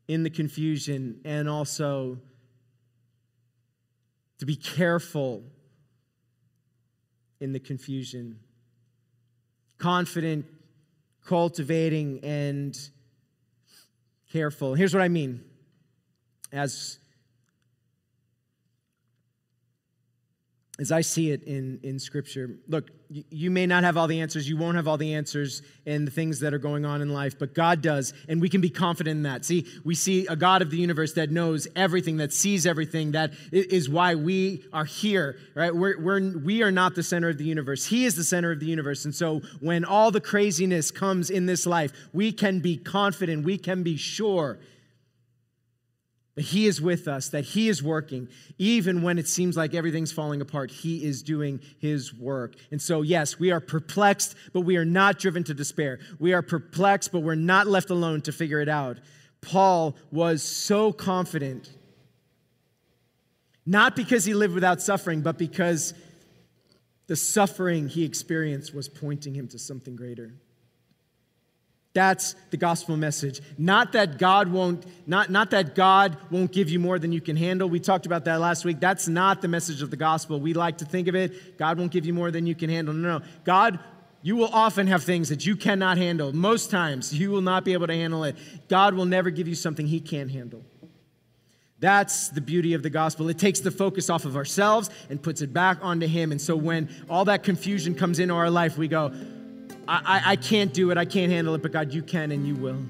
in 0.08 0.22
the 0.22 0.30
confusion 0.30 1.20
and 1.24 1.48
also 1.48 2.18
to 4.40 4.46
be 4.46 4.56
careful 4.56 5.42
in 7.40 7.52
the 7.52 7.60
confusion, 7.60 8.38
confident, 9.76 10.46
cultivating, 11.26 12.20
and 12.22 12.76
careful. 14.32 14.74
Here's 14.74 14.94
what 14.94 15.02
I 15.02 15.08
mean. 15.08 15.44
As 16.52 16.99
as 20.80 20.90
I 20.90 21.02
see 21.02 21.30
it 21.30 21.42
in, 21.44 21.78
in 21.82 21.98
Scripture. 21.98 22.56
Look, 22.66 22.90
you 23.10 23.50
may 23.50 23.66
not 23.66 23.84
have 23.84 23.98
all 23.98 24.06
the 24.06 24.20
answers. 24.20 24.48
You 24.48 24.56
won't 24.56 24.76
have 24.76 24.88
all 24.88 24.96
the 24.96 25.12
answers 25.12 25.60
in 25.84 26.06
the 26.06 26.10
things 26.10 26.40
that 26.40 26.54
are 26.54 26.58
going 26.58 26.86
on 26.86 27.02
in 27.02 27.12
life, 27.12 27.38
but 27.38 27.54
God 27.54 27.82
does, 27.82 28.14
and 28.28 28.40
we 28.40 28.48
can 28.48 28.62
be 28.62 28.70
confident 28.70 29.18
in 29.18 29.22
that. 29.24 29.44
See, 29.44 29.66
we 29.84 29.94
see 29.94 30.26
a 30.28 30.36
God 30.36 30.62
of 30.62 30.70
the 30.70 30.78
universe 30.78 31.12
that 31.14 31.30
knows 31.30 31.68
everything, 31.76 32.16
that 32.16 32.32
sees 32.32 32.66
everything. 32.66 33.12
That 33.12 33.32
is 33.52 33.90
why 33.90 34.14
we 34.14 34.64
are 34.72 34.86
here, 34.86 35.38
right? 35.54 35.74
We're, 35.74 36.00
we're, 36.00 36.38
we 36.38 36.62
are 36.62 36.72
not 36.72 36.94
the 36.94 37.02
center 37.02 37.28
of 37.28 37.36
the 37.36 37.44
universe. 37.44 37.84
He 37.84 38.06
is 38.06 38.16
the 38.16 38.24
center 38.24 38.50
of 38.50 38.60
the 38.60 38.66
universe. 38.66 39.04
And 39.04 39.14
so 39.14 39.42
when 39.60 39.84
all 39.84 40.10
the 40.10 40.20
craziness 40.20 40.90
comes 40.90 41.28
in 41.28 41.44
this 41.44 41.66
life, 41.66 41.92
we 42.14 42.32
can 42.32 42.60
be 42.60 42.78
confident, 42.78 43.44
we 43.44 43.58
can 43.58 43.82
be 43.82 43.98
sure 43.98 44.58
He 46.40 46.66
is 46.66 46.80
with 46.80 47.08
us, 47.08 47.28
that 47.30 47.44
He 47.44 47.68
is 47.68 47.82
working. 47.82 48.28
Even 48.58 49.02
when 49.02 49.18
it 49.18 49.28
seems 49.28 49.56
like 49.56 49.74
everything's 49.74 50.12
falling 50.12 50.40
apart, 50.40 50.70
He 50.70 51.04
is 51.04 51.22
doing 51.22 51.60
His 51.78 52.14
work. 52.14 52.54
And 52.70 52.80
so, 52.80 53.02
yes, 53.02 53.38
we 53.38 53.50
are 53.50 53.60
perplexed, 53.60 54.34
but 54.52 54.60
we 54.60 54.76
are 54.76 54.84
not 54.84 55.18
driven 55.18 55.44
to 55.44 55.54
despair. 55.54 55.98
We 56.18 56.32
are 56.32 56.42
perplexed, 56.42 57.12
but 57.12 57.20
we're 57.20 57.34
not 57.34 57.66
left 57.66 57.90
alone 57.90 58.20
to 58.22 58.32
figure 58.32 58.60
it 58.60 58.68
out. 58.68 58.98
Paul 59.40 59.96
was 60.10 60.42
so 60.42 60.92
confident, 60.92 61.70
not 63.64 63.96
because 63.96 64.24
he 64.24 64.34
lived 64.34 64.54
without 64.54 64.82
suffering, 64.82 65.22
but 65.22 65.38
because 65.38 65.94
the 67.06 67.16
suffering 67.16 67.88
he 67.88 68.04
experienced 68.04 68.74
was 68.74 68.88
pointing 68.88 69.34
him 69.34 69.48
to 69.48 69.58
something 69.58 69.96
greater. 69.96 70.34
That's 71.92 72.36
the 72.50 72.56
gospel 72.56 72.96
message. 72.96 73.40
Not 73.58 73.92
that 73.92 74.16
God 74.18 74.48
won't 74.48 74.86
not, 75.08 75.28
not 75.28 75.50
that 75.50 75.74
God 75.74 76.16
won't 76.30 76.52
give 76.52 76.70
you 76.70 76.78
more 76.78 77.00
than 77.00 77.10
you 77.10 77.20
can 77.20 77.36
handle. 77.36 77.68
We 77.68 77.80
talked 77.80 78.06
about 78.06 78.24
that 78.26 78.40
last 78.40 78.64
week. 78.64 78.78
That's 78.78 79.08
not 79.08 79.42
the 79.42 79.48
message 79.48 79.82
of 79.82 79.90
the 79.90 79.96
gospel. 79.96 80.40
We 80.40 80.54
like 80.54 80.78
to 80.78 80.84
think 80.84 81.08
of 81.08 81.16
it, 81.16 81.58
God 81.58 81.78
won't 81.78 81.90
give 81.90 82.06
you 82.06 82.12
more 82.12 82.30
than 82.30 82.46
you 82.46 82.54
can 82.54 82.70
handle. 82.70 82.94
No, 82.94 83.18
no. 83.18 83.24
God 83.44 83.80
you 84.22 84.36
will 84.36 84.50
often 84.52 84.86
have 84.86 85.02
things 85.02 85.30
that 85.30 85.46
you 85.46 85.56
cannot 85.56 85.96
handle. 85.96 86.32
Most 86.32 86.70
times 86.70 87.12
you 87.18 87.30
will 87.30 87.40
not 87.40 87.64
be 87.64 87.72
able 87.72 87.86
to 87.86 87.94
handle 87.94 88.24
it. 88.24 88.36
God 88.68 88.94
will 88.94 89.06
never 89.06 89.30
give 89.30 89.48
you 89.48 89.54
something 89.54 89.86
he 89.86 90.00
can't 90.00 90.30
handle. 90.30 90.64
That's 91.80 92.28
the 92.28 92.42
beauty 92.42 92.74
of 92.74 92.82
the 92.82 92.90
gospel. 92.90 93.30
It 93.30 93.38
takes 93.38 93.60
the 93.60 93.70
focus 93.70 94.10
off 94.10 94.26
of 94.26 94.36
ourselves 94.36 94.90
and 95.08 95.20
puts 95.20 95.40
it 95.40 95.54
back 95.54 95.78
onto 95.80 96.06
Him. 96.06 96.30
And 96.30 96.40
so 96.40 96.54
when 96.54 96.90
all 97.08 97.24
that 97.24 97.42
confusion 97.42 97.94
comes 97.94 98.18
into 98.18 98.34
our 98.34 98.50
life, 98.50 98.76
we 98.76 98.86
go, 98.86 99.14
I, 99.90 100.22
I, 100.24 100.36
can't 100.36 100.72
do 100.72 100.92
it, 100.92 100.98
I 100.98 101.04
can't 101.04 101.32
handle 101.32 101.52
it, 101.56 101.62
but 101.62 101.72
God, 101.72 101.92
you 101.92 102.00
can 102.00 102.30
and 102.30 102.46
you 102.46 102.54
will. 102.54 102.80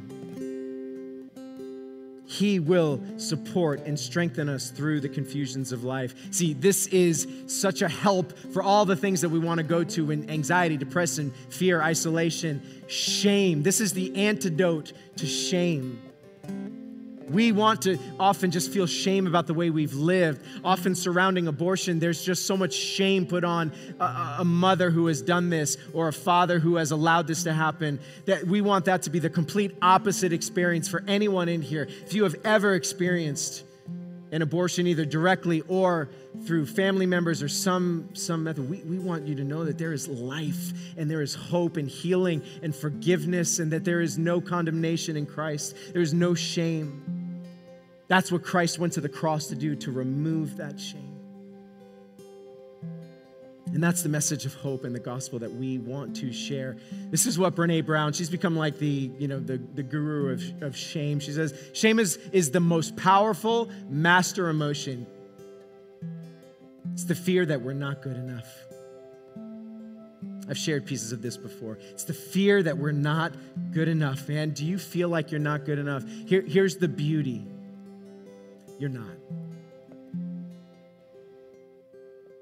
He 2.27 2.61
will 2.61 3.01
support 3.17 3.81
and 3.87 3.99
strengthen 3.99 4.51
us 4.51 4.71
through 4.71 5.01
the 5.01 5.09
confusions 5.09 5.73
of 5.73 5.83
life. 5.83 6.15
See, 6.31 6.53
this 6.53 6.87
is 6.89 7.27
such 7.47 7.81
a 7.81 7.89
help 7.89 8.39
for 8.53 8.63
all 8.63 8.85
the 8.85 8.97
things 8.97 9.23
that 9.23 9.31
we 9.31 9.39
want 9.39 9.59
to 9.59 9.65
go 9.65 9.83
to 9.83 10.11
in 10.11 10.29
anxiety, 10.29 10.77
depression, 10.77 11.33
fear, 11.49 11.81
isolation, 11.81 12.63
shame. 12.87 13.63
This 13.63 13.81
is 13.81 13.95
the 13.95 14.15
antidote 14.15 14.93
to 15.17 15.27
shame. 15.27 16.01
We 17.31 17.53
want 17.53 17.83
to 17.83 17.97
often 18.19 18.51
just 18.51 18.73
feel 18.73 18.87
shame 18.87 19.29
about 19.29 19.47
the 19.47 19.55
way 19.55 19.71
we've 19.71 19.95
lived. 19.95 20.45
Often 20.65 20.97
surrounding 20.97 21.47
abortion, 21.47 22.01
there's 22.01 22.25
just 22.25 22.45
so 22.45 22.57
much 22.57 22.75
shame 22.75 23.25
put 23.25 23.45
on 23.45 23.71
a, 24.01 24.37
a, 24.41 24.45
mother 24.45 24.91
who 24.91 25.07
has 25.07 25.23
done 25.23 25.49
this 25.49 25.77
or 25.93 26.09
a 26.09 26.13
father 26.13 26.59
who 26.59 26.77
has 26.77 26.91
allowed 26.91 27.29
this 27.29 27.45
to 27.45 27.53
happen. 27.53 28.01
That 28.27 28.47
we 28.47 28.61
want 28.61 28.87
that 28.87 29.03
to 29.03 29.11
be 29.11 29.21
the 29.21 29.31
complete 29.31 29.77
opposite 29.81 30.33
experience 30.33 30.89
for 30.89 31.05
anyone 31.07 31.49
in 31.49 31.63
here. 31.63 31.89
If 32.05 32.15
you 32.15 32.25
have 32.25 32.35
ever 32.45 32.75
experienced 32.75 33.65
an 34.33 34.43
abortion, 34.43 34.87
either 34.87 35.05
directly 35.05 35.61
or 35.63 36.09
through 36.45 36.67
family 36.67 37.07
members 37.07 37.43
or 37.43 37.49
some, 37.49 38.09
some 38.13 38.45
method, 38.45 38.69
we, 38.69 38.79
we 38.79 38.99
want 38.99 39.27
you 39.27 39.37
to 39.37 39.45
know 39.45 39.65
that 39.65 39.79
there 39.79 39.93
is 39.93 40.09
life 40.09 40.73
and 40.97 41.11
there 41.11 41.23
is 41.23 41.35
hope 41.35 41.77
and 41.77 41.89
healing 41.89 42.43
and 42.63 42.75
forgiveness 42.75 43.61
and 43.61 43.73
that 43.73 43.85
there 43.85 44.01
is 44.01 44.19
no 44.19 44.41
condemnation 44.41 45.17
in 45.17 45.27
Christ. 45.27 45.77
There 45.93 46.03
is 46.03 46.15
no 46.15 46.35
shame. 46.35 47.20
That's 48.11 48.33
what 48.33 48.43
Christ 48.43 48.81
went 48.81 48.95
to 48.95 49.01
the 49.01 49.09
cross 49.09 49.47
to 49.47 49.55
do, 49.55 49.77
to 49.77 49.93
remove 49.93 50.57
that 50.57 50.81
shame. 50.81 51.17
And 53.67 53.81
that's 53.81 54.03
the 54.03 54.09
message 54.09 54.45
of 54.47 54.53
hope 54.53 54.83
and 54.83 54.93
the 54.93 54.99
gospel 54.99 55.39
that 55.39 55.53
we 55.53 55.79
want 55.79 56.17
to 56.17 56.33
share. 56.33 56.77
This 57.13 57.25
is 57.25 57.39
what 57.39 57.55
Brene 57.55 57.87
Brown, 57.87 58.13
she's 58.13 58.29
become 58.29 58.57
like 58.57 58.79
the, 58.79 59.13
you 59.17 59.29
know, 59.29 59.39
the, 59.39 59.59
the 59.59 59.85
guru 59.85 60.33
of, 60.33 60.43
of 60.61 60.77
shame. 60.77 61.21
She 61.21 61.31
says, 61.31 61.55
shame 61.73 62.01
is, 62.01 62.17
is 62.33 62.51
the 62.51 62.59
most 62.59 62.97
powerful 62.97 63.71
master 63.89 64.49
emotion. 64.49 65.07
It's 66.93 67.05
the 67.05 67.15
fear 67.15 67.47
that 67.47 67.63
we're 67.63 67.75
not 67.75 68.03
good 68.03 68.17
enough. 68.17 68.49
I've 70.49 70.59
shared 70.59 70.85
pieces 70.85 71.13
of 71.13 71.23
this 71.23 71.37
before. 71.37 71.79
It's 71.93 72.03
the 72.03 72.13
fear 72.13 72.61
that 72.61 72.77
we're 72.77 72.91
not 72.91 73.35
good 73.71 73.87
enough, 73.87 74.29
man. 74.29 74.51
Do 74.51 74.67
you 74.67 74.79
feel 74.79 75.09
like 75.09 75.31
you're 75.31 75.39
not 75.39 75.65
good 75.65 75.79
enough? 75.79 76.03
Here, 76.27 76.43
here's 76.43 76.77
the 76.79 76.89
beauty 76.89 77.47
you're 78.81 78.89
not. 78.89 79.19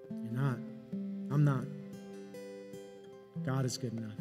You're 0.09 0.33
not. 0.33 0.59
I'm 1.33 1.45
not. 1.45 1.65
God 3.45 3.65
is 3.65 3.77
good 3.77 3.93
enough. 3.93 4.15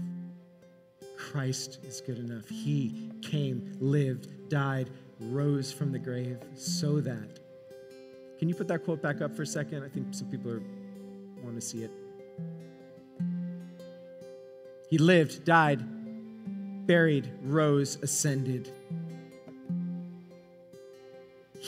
Christ 1.15 1.77
is 1.85 2.01
good 2.01 2.17
enough. 2.17 2.49
He 2.49 3.11
came, 3.21 3.77
lived, 3.79 4.49
died, 4.49 4.89
rose 5.19 5.71
from 5.71 5.91
the 5.91 5.99
grave 5.99 6.39
so 6.55 6.99
that. 7.01 7.39
Can 8.39 8.49
you 8.49 8.55
put 8.55 8.67
that 8.69 8.83
quote 8.83 9.01
back 9.01 9.21
up 9.21 9.35
for 9.35 9.43
a 9.43 9.47
second? 9.47 9.83
I 9.83 9.89
think 9.89 10.07
some 10.15 10.27
people 10.31 10.49
are, 10.49 10.63
want 11.43 11.53
to 11.53 11.61
see 11.61 11.83
it. 11.83 11.91
He 14.89 14.97
lived, 14.97 15.45
died, 15.45 15.83
buried, 16.87 17.29
rose, 17.43 17.99
ascended. 18.01 18.71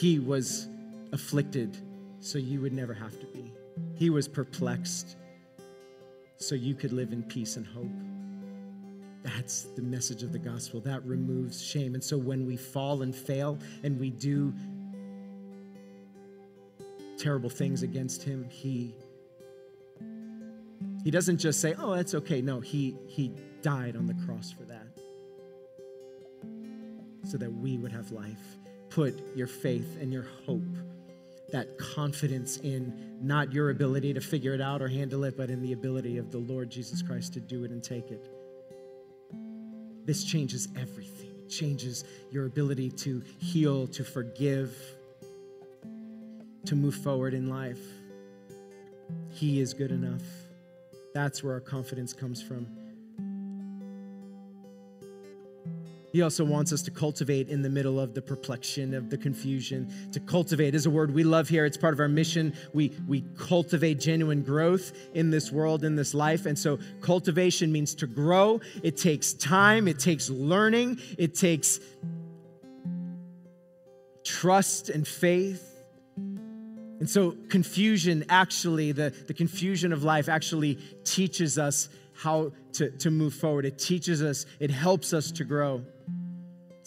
He 0.00 0.18
was 0.18 0.66
afflicted 1.12 1.76
so 2.20 2.38
you 2.38 2.62
would 2.62 2.72
never 2.72 2.94
have 2.94 3.20
to 3.20 3.26
be. 3.26 3.52
He 3.96 4.08
was 4.08 4.26
perplexed 4.26 5.16
so 6.38 6.54
you 6.54 6.74
could 6.74 6.94
live 6.94 7.12
in 7.12 7.22
peace 7.22 7.56
and 7.56 7.66
hope. 7.66 7.90
That's 9.22 9.64
the 9.76 9.82
message 9.82 10.22
of 10.22 10.32
the 10.32 10.38
gospel. 10.38 10.80
That 10.80 11.04
removes 11.04 11.62
shame. 11.62 11.92
And 11.92 12.02
so 12.02 12.16
when 12.16 12.46
we 12.46 12.56
fall 12.56 13.02
and 13.02 13.14
fail 13.14 13.58
and 13.82 14.00
we 14.00 14.08
do 14.08 14.54
terrible 17.18 17.50
things 17.50 17.82
against 17.82 18.22
him, 18.22 18.48
he 18.48 18.94
he 21.04 21.10
doesn't 21.10 21.36
just 21.36 21.60
say, 21.60 21.74
"Oh, 21.78 21.94
that's 21.94 22.14
okay." 22.14 22.40
No, 22.40 22.60
he 22.60 22.96
he 23.06 23.34
died 23.60 23.96
on 23.96 24.06
the 24.06 24.16
cross 24.24 24.50
for 24.50 24.64
that. 24.64 24.86
So 27.28 27.36
that 27.36 27.52
we 27.52 27.76
would 27.76 27.92
have 27.92 28.12
life. 28.12 28.56
Put 28.90 29.36
your 29.36 29.46
faith 29.46 29.96
and 30.00 30.12
your 30.12 30.26
hope, 30.46 30.62
that 31.52 31.78
confidence 31.78 32.58
in 32.58 33.18
not 33.22 33.52
your 33.52 33.70
ability 33.70 34.14
to 34.14 34.20
figure 34.20 34.52
it 34.52 34.60
out 34.60 34.82
or 34.82 34.88
handle 34.88 35.24
it, 35.24 35.36
but 35.36 35.48
in 35.48 35.62
the 35.62 35.72
ability 35.72 36.18
of 36.18 36.30
the 36.30 36.38
Lord 36.38 36.70
Jesus 36.70 37.02
Christ 37.02 37.32
to 37.34 37.40
do 37.40 37.64
it 37.64 37.70
and 37.70 37.82
take 37.82 38.10
it. 38.10 38.28
This 40.04 40.24
changes 40.24 40.68
everything. 40.76 41.30
It 41.44 41.48
changes 41.48 42.04
your 42.30 42.46
ability 42.46 42.90
to 42.90 43.22
heal, 43.38 43.86
to 43.88 44.02
forgive, 44.02 44.76
to 46.66 46.74
move 46.74 46.94
forward 46.96 47.34
in 47.34 47.48
life. 47.48 47.80
He 49.30 49.60
is 49.60 49.72
good 49.72 49.92
enough. 49.92 50.22
That's 51.14 51.42
where 51.42 51.54
our 51.54 51.60
confidence 51.60 52.12
comes 52.12 52.42
from. 52.42 52.66
He 56.12 56.22
also 56.22 56.44
wants 56.44 56.72
us 56.72 56.82
to 56.82 56.90
cultivate 56.90 57.48
in 57.48 57.62
the 57.62 57.68
middle 57.68 58.00
of 58.00 58.14
the 58.14 58.22
perplexion, 58.22 58.94
of 58.94 59.10
the 59.10 59.18
confusion. 59.18 59.92
To 60.12 60.20
cultivate 60.20 60.74
is 60.74 60.86
a 60.86 60.90
word 60.90 61.14
we 61.14 61.22
love 61.22 61.48
here. 61.48 61.64
It's 61.64 61.76
part 61.76 61.94
of 61.94 62.00
our 62.00 62.08
mission. 62.08 62.54
We, 62.72 62.92
we 63.06 63.24
cultivate 63.38 64.00
genuine 64.00 64.42
growth 64.42 64.92
in 65.14 65.30
this 65.30 65.52
world, 65.52 65.84
in 65.84 65.94
this 65.94 66.12
life. 66.14 66.46
And 66.46 66.58
so, 66.58 66.78
cultivation 67.00 67.70
means 67.70 67.94
to 67.96 68.06
grow. 68.06 68.60
It 68.82 68.96
takes 68.96 69.32
time, 69.34 69.86
it 69.86 69.98
takes 69.98 70.28
learning, 70.30 71.00
it 71.16 71.34
takes 71.34 71.80
trust 74.24 74.88
and 74.90 75.06
faith. 75.06 75.66
And 76.16 77.08
so, 77.08 77.36
confusion 77.48 78.24
actually, 78.28 78.92
the, 78.92 79.14
the 79.26 79.34
confusion 79.34 79.92
of 79.92 80.02
life 80.02 80.28
actually 80.28 80.74
teaches 81.04 81.56
us 81.56 81.88
how 82.14 82.52
to, 82.74 82.90
to 82.90 83.10
move 83.10 83.32
forward. 83.32 83.64
It 83.64 83.78
teaches 83.78 84.22
us, 84.22 84.44
it 84.58 84.70
helps 84.70 85.12
us 85.14 85.30
to 85.32 85.44
grow. 85.44 85.82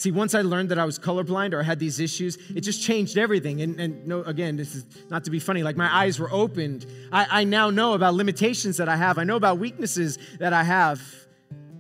See, 0.04 0.12
once 0.12 0.36
I 0.36 0.42
learned 0.42 0.68
that 0.68 0.78
I 0.78 0.84
was 0.84 1.00
colorblind 1.00 1.54
or 1.54 1.62
I 1.62 1.64
had 1.64 1.80
these 1.80 2.02
issues, 2.02 2.38
it 2.54 2.60
just 2.60 2.84
changed 2.84 3.18
everything. 3.18 3.62
And, 3.62 3.80
and 3.80 4.06
no, 4.06 4.22
again, 4.24 4.58
this 4.58 4.76
is 4.76 4.84
not 5.10 5.24
to 5.24 5.32
be 5.32 5.40
funny, 5.40 5.64
like 5.64 5.78
my 5.78 5.90
eyes 5.96 6.20
were 6.20 6.30
opened. 6.30 6.86
I, 7.14 7.26
I 7.32 7.44
now 7.46 7.70
know 7.70 7.94
about 7.94 8.14
limitations 8.14 8.76
that 8.76 8.90
I 8.90 8.98
have, 8.98 9.18
I 9.18 9.24
know 9.24 9.38
about 9.38 9.60
weaknesses 9.60 10.20
that 10.40 10.52
I 10.52 10.62
have. 10.64 11.02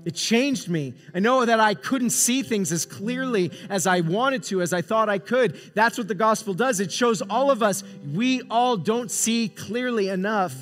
It 0.06 0.16
changed 0.16 0.70
me. 0.70 0.94
I 1.14 1.20
know 1.20 1.44
that 1.44 1.60
I 1.60 1.74
couldn't 1.74 2.12
see 2.12 2.44
things 2.44 2.72
as 2.72 2.86
clearly 2.86 3.52
as 3.70 3.88
I 3.88 4.00
wanted 4.00 4.44
to, 4.44 4.62
as 4.62 4.72
I 4.72 4.82
thought 4.82 5.10
I 5.10 5.18
could. 5.18 5.60
That's 5.76 5.98
what 5.98 6.08
the 6.08 6.16
gospel 6.16 6.54
does. 6.54 6.80
It 6.80 6.94
shows 6.94 7.22
all 7.22 7.52
of 7.52 7.62
us 7.62 7.84
we 8.14 8.42
all 8.50 8.78
don't 8.78 9.12
see 9.12 9.50
clearly 9.50 10.08
enough. 10.08 10.56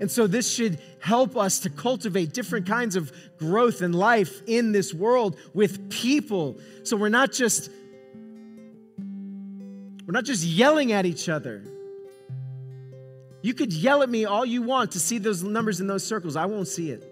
And 0.00 0.10
so 0.10 0.26
this 0.26 0.50
should 0.50 0.80
help 0.98 1.36
us 1.36 1.60
to 1.60 1.70
cultivate 1.70 2.32
different 2.32 2.66
kinds 2.66 2.96
of 2.96 3.12
growth 3.38 3.82
and 3.82 3.94
life 3.94 4.40
in 4.46 4.72
this 4.72 4.94
world 4.94 5.36
with 5.52 5.90
people. 5.90 6.58
So 6.84 6.96
we're 6.96 7.10
not 7.10 7.32
just 7.32 7.70
we're 8.98 10.14
not 10.14 10.24
just 10.24 10.42
yelling 10.44 10.90
at 10.92 11.06
each 11.06 11.28
other. 11.28 11.62
You 13.42 13.54
could 13.54 13.72
yell 13.72 14.02
at 14.02 14.10
me 14.10 14.24
all 14.24 14.44
you 14.44 14.62
want 14.62 14.92
to 14.92 15.00
see 15.00 15.18
those 15.18 15.42
numbers 15.42 15.80
in 15.80 15.86
those 15.86 16.04
circles. 16.04 16.34
I 16.34 16.46
won't 16.46 16.66
see 16.66 16.90
it. 16.90 17.06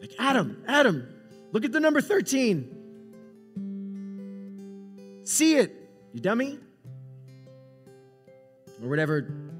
Like, 0.00 0.12
Adam, 0.18 0.64
Adam, 0.66 1.06
look 1.52 1.64
at 1.64 1.72
the 1.72 1.78
number 1.78 2.00
13. 2.00 2.78
See 5.24 5.56
it, 5.56 5.72
you 6.12 6.20
dummy. 6.20 6.58
Or 8.82 8.88
whatever 8.88 9.51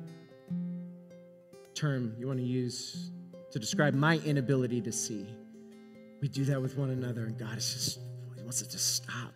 term 1.83 2.15
you 2.17 2.29
want 2.29 2.39
to 2.39 2.45
use 2.45 3.11
to 3.51 3.59
describe 3.59 3.93
my 3.93 4.19
inability 4.19 4.81
to 4.81 4.93
see. 4.93 5.27
We 6.21 6.29
do 6.29 6.45
that 6.45 6.63
with 6.63 6.79
one 6.79 6.91
another, 6.91 7.25
and 7.25 7.37
God 7.37 7.59
is 7.59 7.75
just, 7.75 7.99
He 8.37 8.43
wants 8.43 8.63
it 8.63 8.71
to 8.71 8.79
stop. 8.79 9.35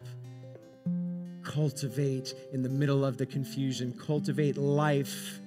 Cultivate 1.43 2.35
in 2.53 2.63
the 2.63 2.69
middle 2.69 3.05
of 3.05 3.19
the 3.19 3.27
confusion, 3.27 3.93
cultivate 4.07 4.57
life. 4.57 5.41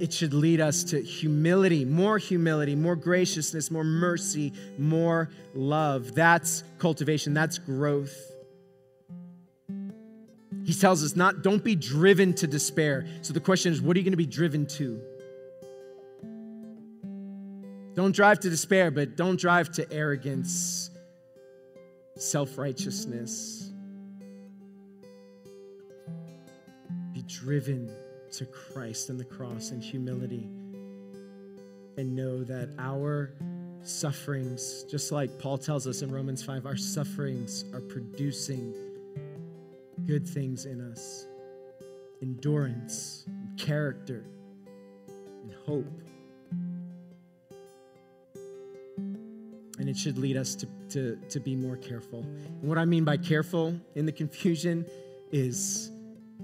It 0.00 0.10
should 0.10 0.32
lead 0.32 0.60
us 0.60 0.84
to 0.84 1.02
humility, 1.02 1.84
more 1.84 2.16
humility, 2.16 2.74
more 2.74 2.96
graciousness, 2.96 3.70
more 3.70 3.84
mercy, 3.84 4.54
more 4.78 5.28
love. 5.54 6.14
That's 6.14 6.64
cultivation, 6.78 7.34
that's 7.34 7.58
growth. 7.58 8.16
He 10.64 10.72
tells 10.72 11.04
us 11.04 11.14
not 11.14 11.42
don't 11.42 11.62
be 11.62 11.76
driven 11.76 12.32
to 12.34 12.46
despair. 12.46 13.06
So 13.20 13.34
the 13.34 13.40
question 13.40 13.70
is 13.70 13.82
what 13.82 13.96
are 13.96 14.00
you 14.00 14.04
going 14.04 14.12
to 14.12 14.16
be 14.16 14.26
driven 14.26 14.64
to? 14.78 15.00
Don't 17.98 18.14
drive 18.14 18.38
to 18.38 18.48
despair, 18.48 18.92
but 18.92 19.16
don't 19.16 19.40
drive 19.40 19.72
to 19.72 19.92
arrogance, 19.92 20.90
self 22.14 22.56
righteousness. 22.56 23.72
Be 27.12 27.22
driven 27.22 27.92
to 28.34 28.46
Christ 28.46 29.08
and 29.08 29.18
the 29.18 29.24
cross 29.24 29.72
and 29.72 29.82
humility. 29.82 30.44
And 31.96 32.14
know 32.14 32.44
that 32.44 32.68
our 32.78 33.34
sufferings, 33.82 34.84
just 34.84 35.10
like 35.10 35.36
Paul 35.40 35.58
tells 35.58 35.88
us 35.88 36.02
in 36.02 36.12
Romans 36.12 36.40
5, 36.40 36.66
our 36.66 36.76
sufferings 36.76 37.64
are 37.74 37.80
producing 37.80 38.76
good 40.06 40.24
things 40.24 40.66
in 40.66 40.80
us 40.80 41.26
endurance, 42.22 43.24
and 43.26 43.58
character, 43.58 44.24
and 45.42 45.52
hope. 45.66 46.07
And 49.88 49.96
it 49.96 49.98
should 49.98 50.18
lead 50.18 50.36
us 50.36 50.54
to, 50.54 50.68
to, 50.90 51.16
to 51.30 51.40
be 51.40 51.56
more 51.56 51.76
careful. 51.78 52.20
And 52.20 52.68
what 52.68 52.76
I 52.76 52.84
mean 52.84 53.04
by 53.04 53.16
careful 53.16 53.74
in 53.94 54.04
the 54.04 54.12
confusion 54.12 54.84
is 55.32 55.90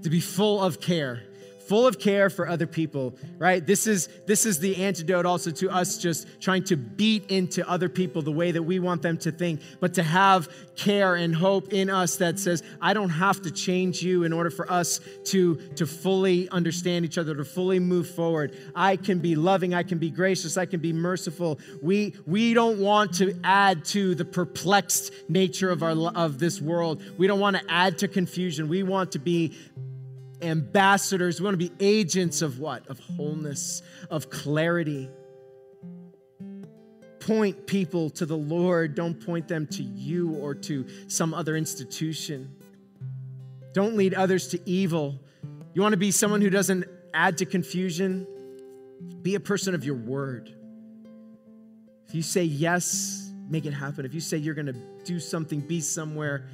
to 0.03 0.09
be 0.09 0.19
full 0.19 0.63
of 0.63 0.81
care 0.81 1.25
full 1.69 1.87
of 1.87 1.99
care 1.99 2.31
for 2.31 2.49
other 2.49 2.67
people 2.67 3.15
right? 3.39 3.67
This 3.67 3.87
is 3.87 4.09
this 4.27 4.47
is 4.47 4.59
the 4.59 4.85
antidote 4.85 5.27
also 5.27 5.51
to 5.51 5.71
us 5.71 5.99
just 5.99 6.41
trying 6.41 6.65
to 6.65 6.77
beat 6.77 7.31
into 7.31 7.69
other 7.69 7.89
people 7.89 8.23
the 8.23 8.33
way 8.33 8.53
that 8.53 8.63
we 8.63 8.79
want 8.79 9.03
them 9.03 9.19
to 9.19 9.31
think 9.31 9.61
but 9.81 9.95
to 9.95 10.03
have 10.03 10.49
care 10.77 11.15
and 11.15 11.35
hope 11.35 11.73
in 11.73 11.89
us 11.89 12.17
that 12.17 12.39
says 12.39 12.63
i 12.81 12.93
don't 12.93 13.11
have 13.11 13.41
to 13.43 13.51
change 13.51 14.03
you 14.03 14.25
in 14.25 14.33
order 14.33 14.51
for 14.51 14.71
us 14.71 15.01
to 15.25 15.57
to 15.77 15.87
fully 15.87 16.49
understand 16.51 17.05
each 17.05 17.19
other 17.19 17.35
to 17.35 17.45
fully 17.45 17.79
move 17.79 18.09
forward. 18.09 18.57
I 18.75 18.97
can 18.97 19.19
be 19.19 19.35
loving 19.37 19.75
i 19.75 19.83
can 19.83 19.99
be 19.99 20.11
gracious 20.11 20.57
i 20.57 20.67
can 20.67 20.81
be 20.81 20.93
merciful. 20.93 21.59
We 21.83 22.15
we 22.27 22.55
don't 22.55 22.79
want 22.79 23.15
to 23.15 23.39
add 23.45 23.85
to 23.87 24.15
the 24.15 24.25
perplexed 24.25 25.13
nature 25.29 25.71
of 25.71 25.83
our 25.83 25.93
of 26.15 26.39
this 26.39 26.61
world. 26.61 27.03
We 27.19 27.27
don't 27.27 27.41
want 27.41 27.57
to 27.57 27.63
add 27.69 27.99
to 27.99 28.09
confusion. 28.09 28.69
We 28.69 28.83
want 28.83 29.13
to 29.13 29.19
be 29.19 29.53
ambassadors. 30.45 31.41
We 31.41 31.45
want 31.45 31.59
to 31.59 31.69
be 31.69 31.73
agents 31.81 32.43
of 32.43 32.59
what? 32.59 32.87
Of 32.89 32.99
wholeness, 32.99 33.83
of 34.11 34.31
clarity. 34.31 35.09
Point 37.21 37.67
people 37.67 38.11
to 38.11 38.27
the 38.27 38.37
Lord. 38.37 38.95
Don't 38.95 39.15
point 39.15 39.49
them 39.49 39.67
to 39.69 39.83
you 39.83 40.35
or 40.35 40.55
to 40.55 40.87
some 41.09 41.35
other 41.35 41.57
institution. 41.57 42.55
Don't 43.73 43.97
lead 43.97 44.15
others 44.15 44.49
to 44.49 44.61
evil. 44.69 45.19
You 45.73 45.83
want 45.83 45.95
to 45.95 45.99
be 45.99 46.11
someone 46.11 46.41
who 46.41 46.51
doesn't 46.51 46.85
add 47.13 47.39
to 47.39 47.47
confusion? 47.47 48.27
Be 49.23 49.35
a 49.35 49.41
person 49.41 49.75
of 49.75 49.85
your 49.85 49.97
word. 49.97 50.55
If 52.07 52.15
you 52.15 52.23
say 52.23 52.45
yes, 52.45 53.33
make 53.49 53.67
it 53.67 53.73
happen. 53.73 54.05
If 54.05 54.15
you 54.15 54.21
say 54.21 54.37
you're 54.37 54.55
going 54.55 54.67
to 54.67 54.77
do 55.05 55.19
something, 55.19 55.61
be 55.61 55.81
somewhere, 55.81 56.47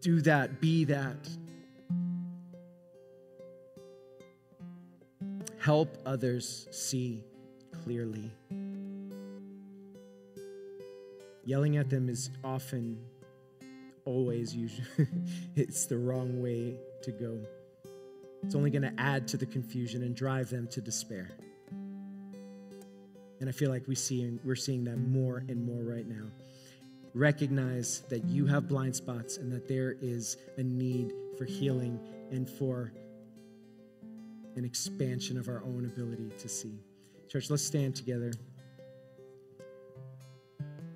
do 0.00 0.20
that, 0.22 0.60
be 0.60 0.84
that. 0.84 1.16
Help 5.66 5.98
others 6.06 6.68
see 6.70 7.24
clearly. 7.82 8.30
Yelling 11.44 11.76
at 11.76 11.90
them 11.90 12.08
is 12.08 12.30
often, 12.44 12.96
always, 14.04 14.54
usually, 14.54 14.86
it's 15.56 15.86
the 15.86 15.98
wrong 15.98 16.40
way 16.40 16.76
to 17.02 17.10
go. 17.10 17.40
It's 18.44 18.54
only 18.54 18.70
going 18.70 18.82
to 18.82 18.92
add 18.96 19.26
to 19.26 19.36
the 19.36 19.46
confusion 19.46 20.04
and 20.04 20.14
drive 20.14 20.50
them 20.50 20.68
to 20.68 20.80
despair. 20.80 21.30
And 23.40 23.48
I 23.48 23.50
feel 23.50 23.70
like 23.70 23.88
we 23.88 23.96
see, 23.96 24.38
we're 24.44 24.54
seeing 24.54 24.84
that 24.84 24.98
more 24.98 25.38
and 25.48 25.66
more 25.66 25.82
right 25.82 26.06
now. 26.06 26.28
Recognize 27.12 28.02
that 28.08 28.24
you 28.26 28.46
have 28.46 28.68
blind 28.68 28.94
spots 28.94 29.36
and 29.38 29.50
that 29.50 29.66
there 29.66 29.96
is 30.00 30.36
a 30.58 30.62
need 30.62 31.12
for 31.36 31.44
healing 31.44 31.98
and 32.30 32.48
for 32.48 32.92
an 34.56 34.64
expansion 34.64 35.38
of 35.38 35.48
our 35.48 35.62
own 35.64 35.84
ability 35.84 36.30
to 36.38 36.48
see. 36.48 36.80
Church, 37.28 37.50
let's 37.50 37.62
stand 37.62 37.94
together. 37.94 38.32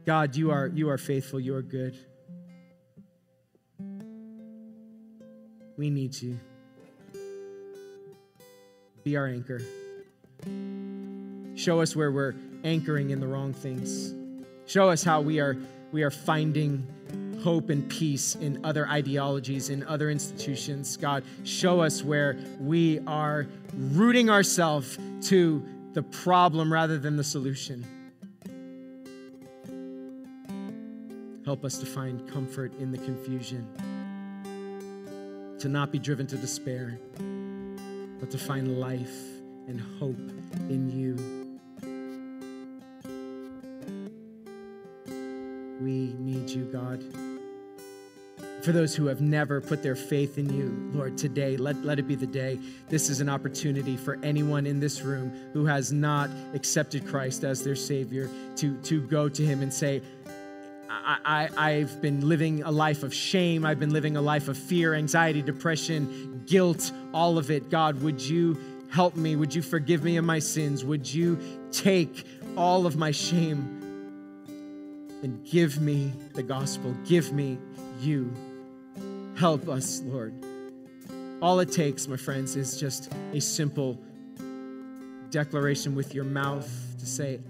God, 0.06 0.34
you 0.34 0.50
are, 0.50 0.66
you 0.68 0.88
are 0.88 0.98
faithful, 0.98 1.38
you 1.38 1.54
are 1.54 1.62
good. 1.62 1.96
We 5.76 5.90
need 5.90 6.20
you. 6.20 6.38
Be 9.04 9.16
our 9.16 9.26
anchor. 9.26 9.60
Show 11.54 11.80
us 11.80 11.94
where 11.94 12.10
we're 12.10 12.34
anchoring 12.64 13.10
in 13.10 13.20
the 13.20 13.26
wrong 13.26 13.52
things. 13.52 14.14
Show 14.66 14.88
us 14.88 15.02
how 15.02 15.20
we 15.20 15.40
are, 15.40 15.56
we 15.92 16.02
are 16.02 16.10
finding 16.10 16.86
hope 17.42 17.70
and 17.70 17.88
peace 17.88 18.34
in 18.36 18.64
other 18.64 18.86
ideologies, 18.88 19.70
in 19.70 19.82
other 19.84 20.10
institutions. 20.10 20.96
God, 20.96 21.24
show 21.44 21.80
us 21.80 22.02
where 22.02 22.36
we 22.58 23.00
are 23.06 23.46
rooting 23.74 24.30
ourselves 24.30 24.98
to 25.22 25.62
the 25.92 26.02
problem 26.02 26.72
rather 26.72 26.98
than 26.98 27.16
the 27.16 27.24
solution. 27.24 27.84
Help 31.44 31.64
us 31.64 31.78
to 31.78 31.86
find 31.86 32.30
comfort 32.30 32.72
in 32.78 32.92
the 32.92 32.98
confusion, 32.98 33.66
to 35.58 35.68
not 35.68 35.90
be 35.90 35.98
driven 35.98 36.26
to 36.28 36.36
despair, 36.36 36.98
but 38.20 38.30
to 38.30 38.38
find 38.38 38.78
life 38.78 39.16
and 39.66 39.80
hope 39.98 40.18
in 40.68 40.90
you. 40.90 41.39
For 48.62 48.72
those 48.72 48.94
who 48.94 49.06
have 49.06 49.22
never 49.22 49.60
put 49.60 49.82
their 49.82 49.96
faith 49.96 50.36
in 50.36 50.52
you, 50.52 50.90
Lord, 50.92 51.16
today, 51.16 51.56
let, 51.56 51.82
let 51.82 51.98
it 51.98 52.06
be 52.06 52.14
the 52.14 52.26
day. 52.26 52.58
This 52.90 53.08
is 53.08 53.20
an 53.20 53.28
opportunity 53.28 53.96
for 53.96 54.18
anyone 54.22 54.66
in 54.66 54.80
this 54.80 55.00
room 55.00 55.32
who 55.54 55.64
has 55.64 55.92
not 55.92 56.28
accepted 56.52 57.06
Christ 57.06 57.42
as 57.42 57.64
their 57.64 57.74
Savior 57.74 58.28
to, 58.56 58.76
to 58.82 59.00
go 59.00 59.30
to 59.30 59.42
Him 59.42 59.62
and 59.62 59.72
say, 59.72 60.02
I, 60.90 61.48
I, 61.56 61.70
I've 61.70 62.02
been 62.02 62.28
living 62.28 62.62
a 62.62 62.70
life 62.70 63.02
of 63.02 63.14
shame. 63.14 63.64
I've 63.64 63.80
been 63.80 63.94
living 63.94 64.18
a 64.18 64.20
life 64.20 64.48
of 64.48 64.58
fear, 64.58 64.92
anxiety, 64.94 65.40
depression, 65.40 66.42
guilt, 66.46 66.92
all 67.14 67.38
of 67.38 67.50
it. 67.50 67.70
God, 67.70 68.02
would 68.02 68.20
you 68.20 68.58
help 68.90 69.16
me? 69.16 69.36
Would 69.36 69.54
you 69.54 69.62
forgive 69.62 70.04
me 70.04 70.18
of 70.18 70.24
my 70.26 70.38
sins? 70.38 70.84
Would 70.84 71.12
you 71.12 71.38
take 71.72 72.26
all 72.56 72.84
of 72.84 72.96
my 72.96 73.10
shame 73.10 73.78
and 75.22 75.42
give 75.46 75.80
me 75.80 76.12
the 76.34 76.42
gospel? 76.42 76.94
Give 77.06 77.32
me 77.32 77.56
you. 78.00 78.30
Help 79.40 79.70
us, 79.70 80.02
Lord. 80.04 80.34
All 81.40 81.60
it 81.60 81.72
takes, 81.72 82.06
my 82.06 82.18
friends, 82.18 82.56
is 82.56 82.78
just 82.78 83.10
a 83.32 83.40
simple 83.40 83.98
declaration 85.30 85.94
with 85.94 86.14
your 86.14 86.24
mouth 86.24 86.68
to 86.98 87.06
say, 87.06 87.40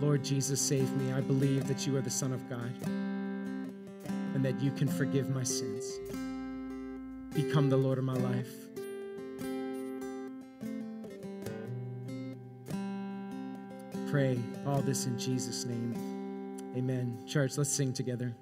Lord 0.00 0.24
Jesus, 0.24 0.58
save 0.58 0.90
me. 0.96 1.12
I 1.12 1.20
believe 1.20 1.68
that 1.68 1.86
you 1.86 1.94
are 1.98 2.00
the 2.00 2.08
Son 2.08 2.32
of 2.32 2.48
God 2.48 2.72
and 4.06 4.42
that 4.42 4.58
you 4.62 4.70
can 4.70 4.88
forgive 4.88 5.28
my 5.28 5.42
sins. 5.42 6.00
Become 7.34 7.68
the 7.68 7.76
Lord 7.76 7.98
of 7.98 8.04
my 8.04 8.14
life. 8.14 8.54
Pray 14.10 14.38
all 14.66 14.80
this 14.80 15.04
in 15.04 15.18
Jesus' 15.18 15.66
name. 15.66 15.92
Amen. 16.74 17.22
Church, 17.26 17.58
let's 17.58 17.68
sing 17.68 17.92
together. 17.92 18.34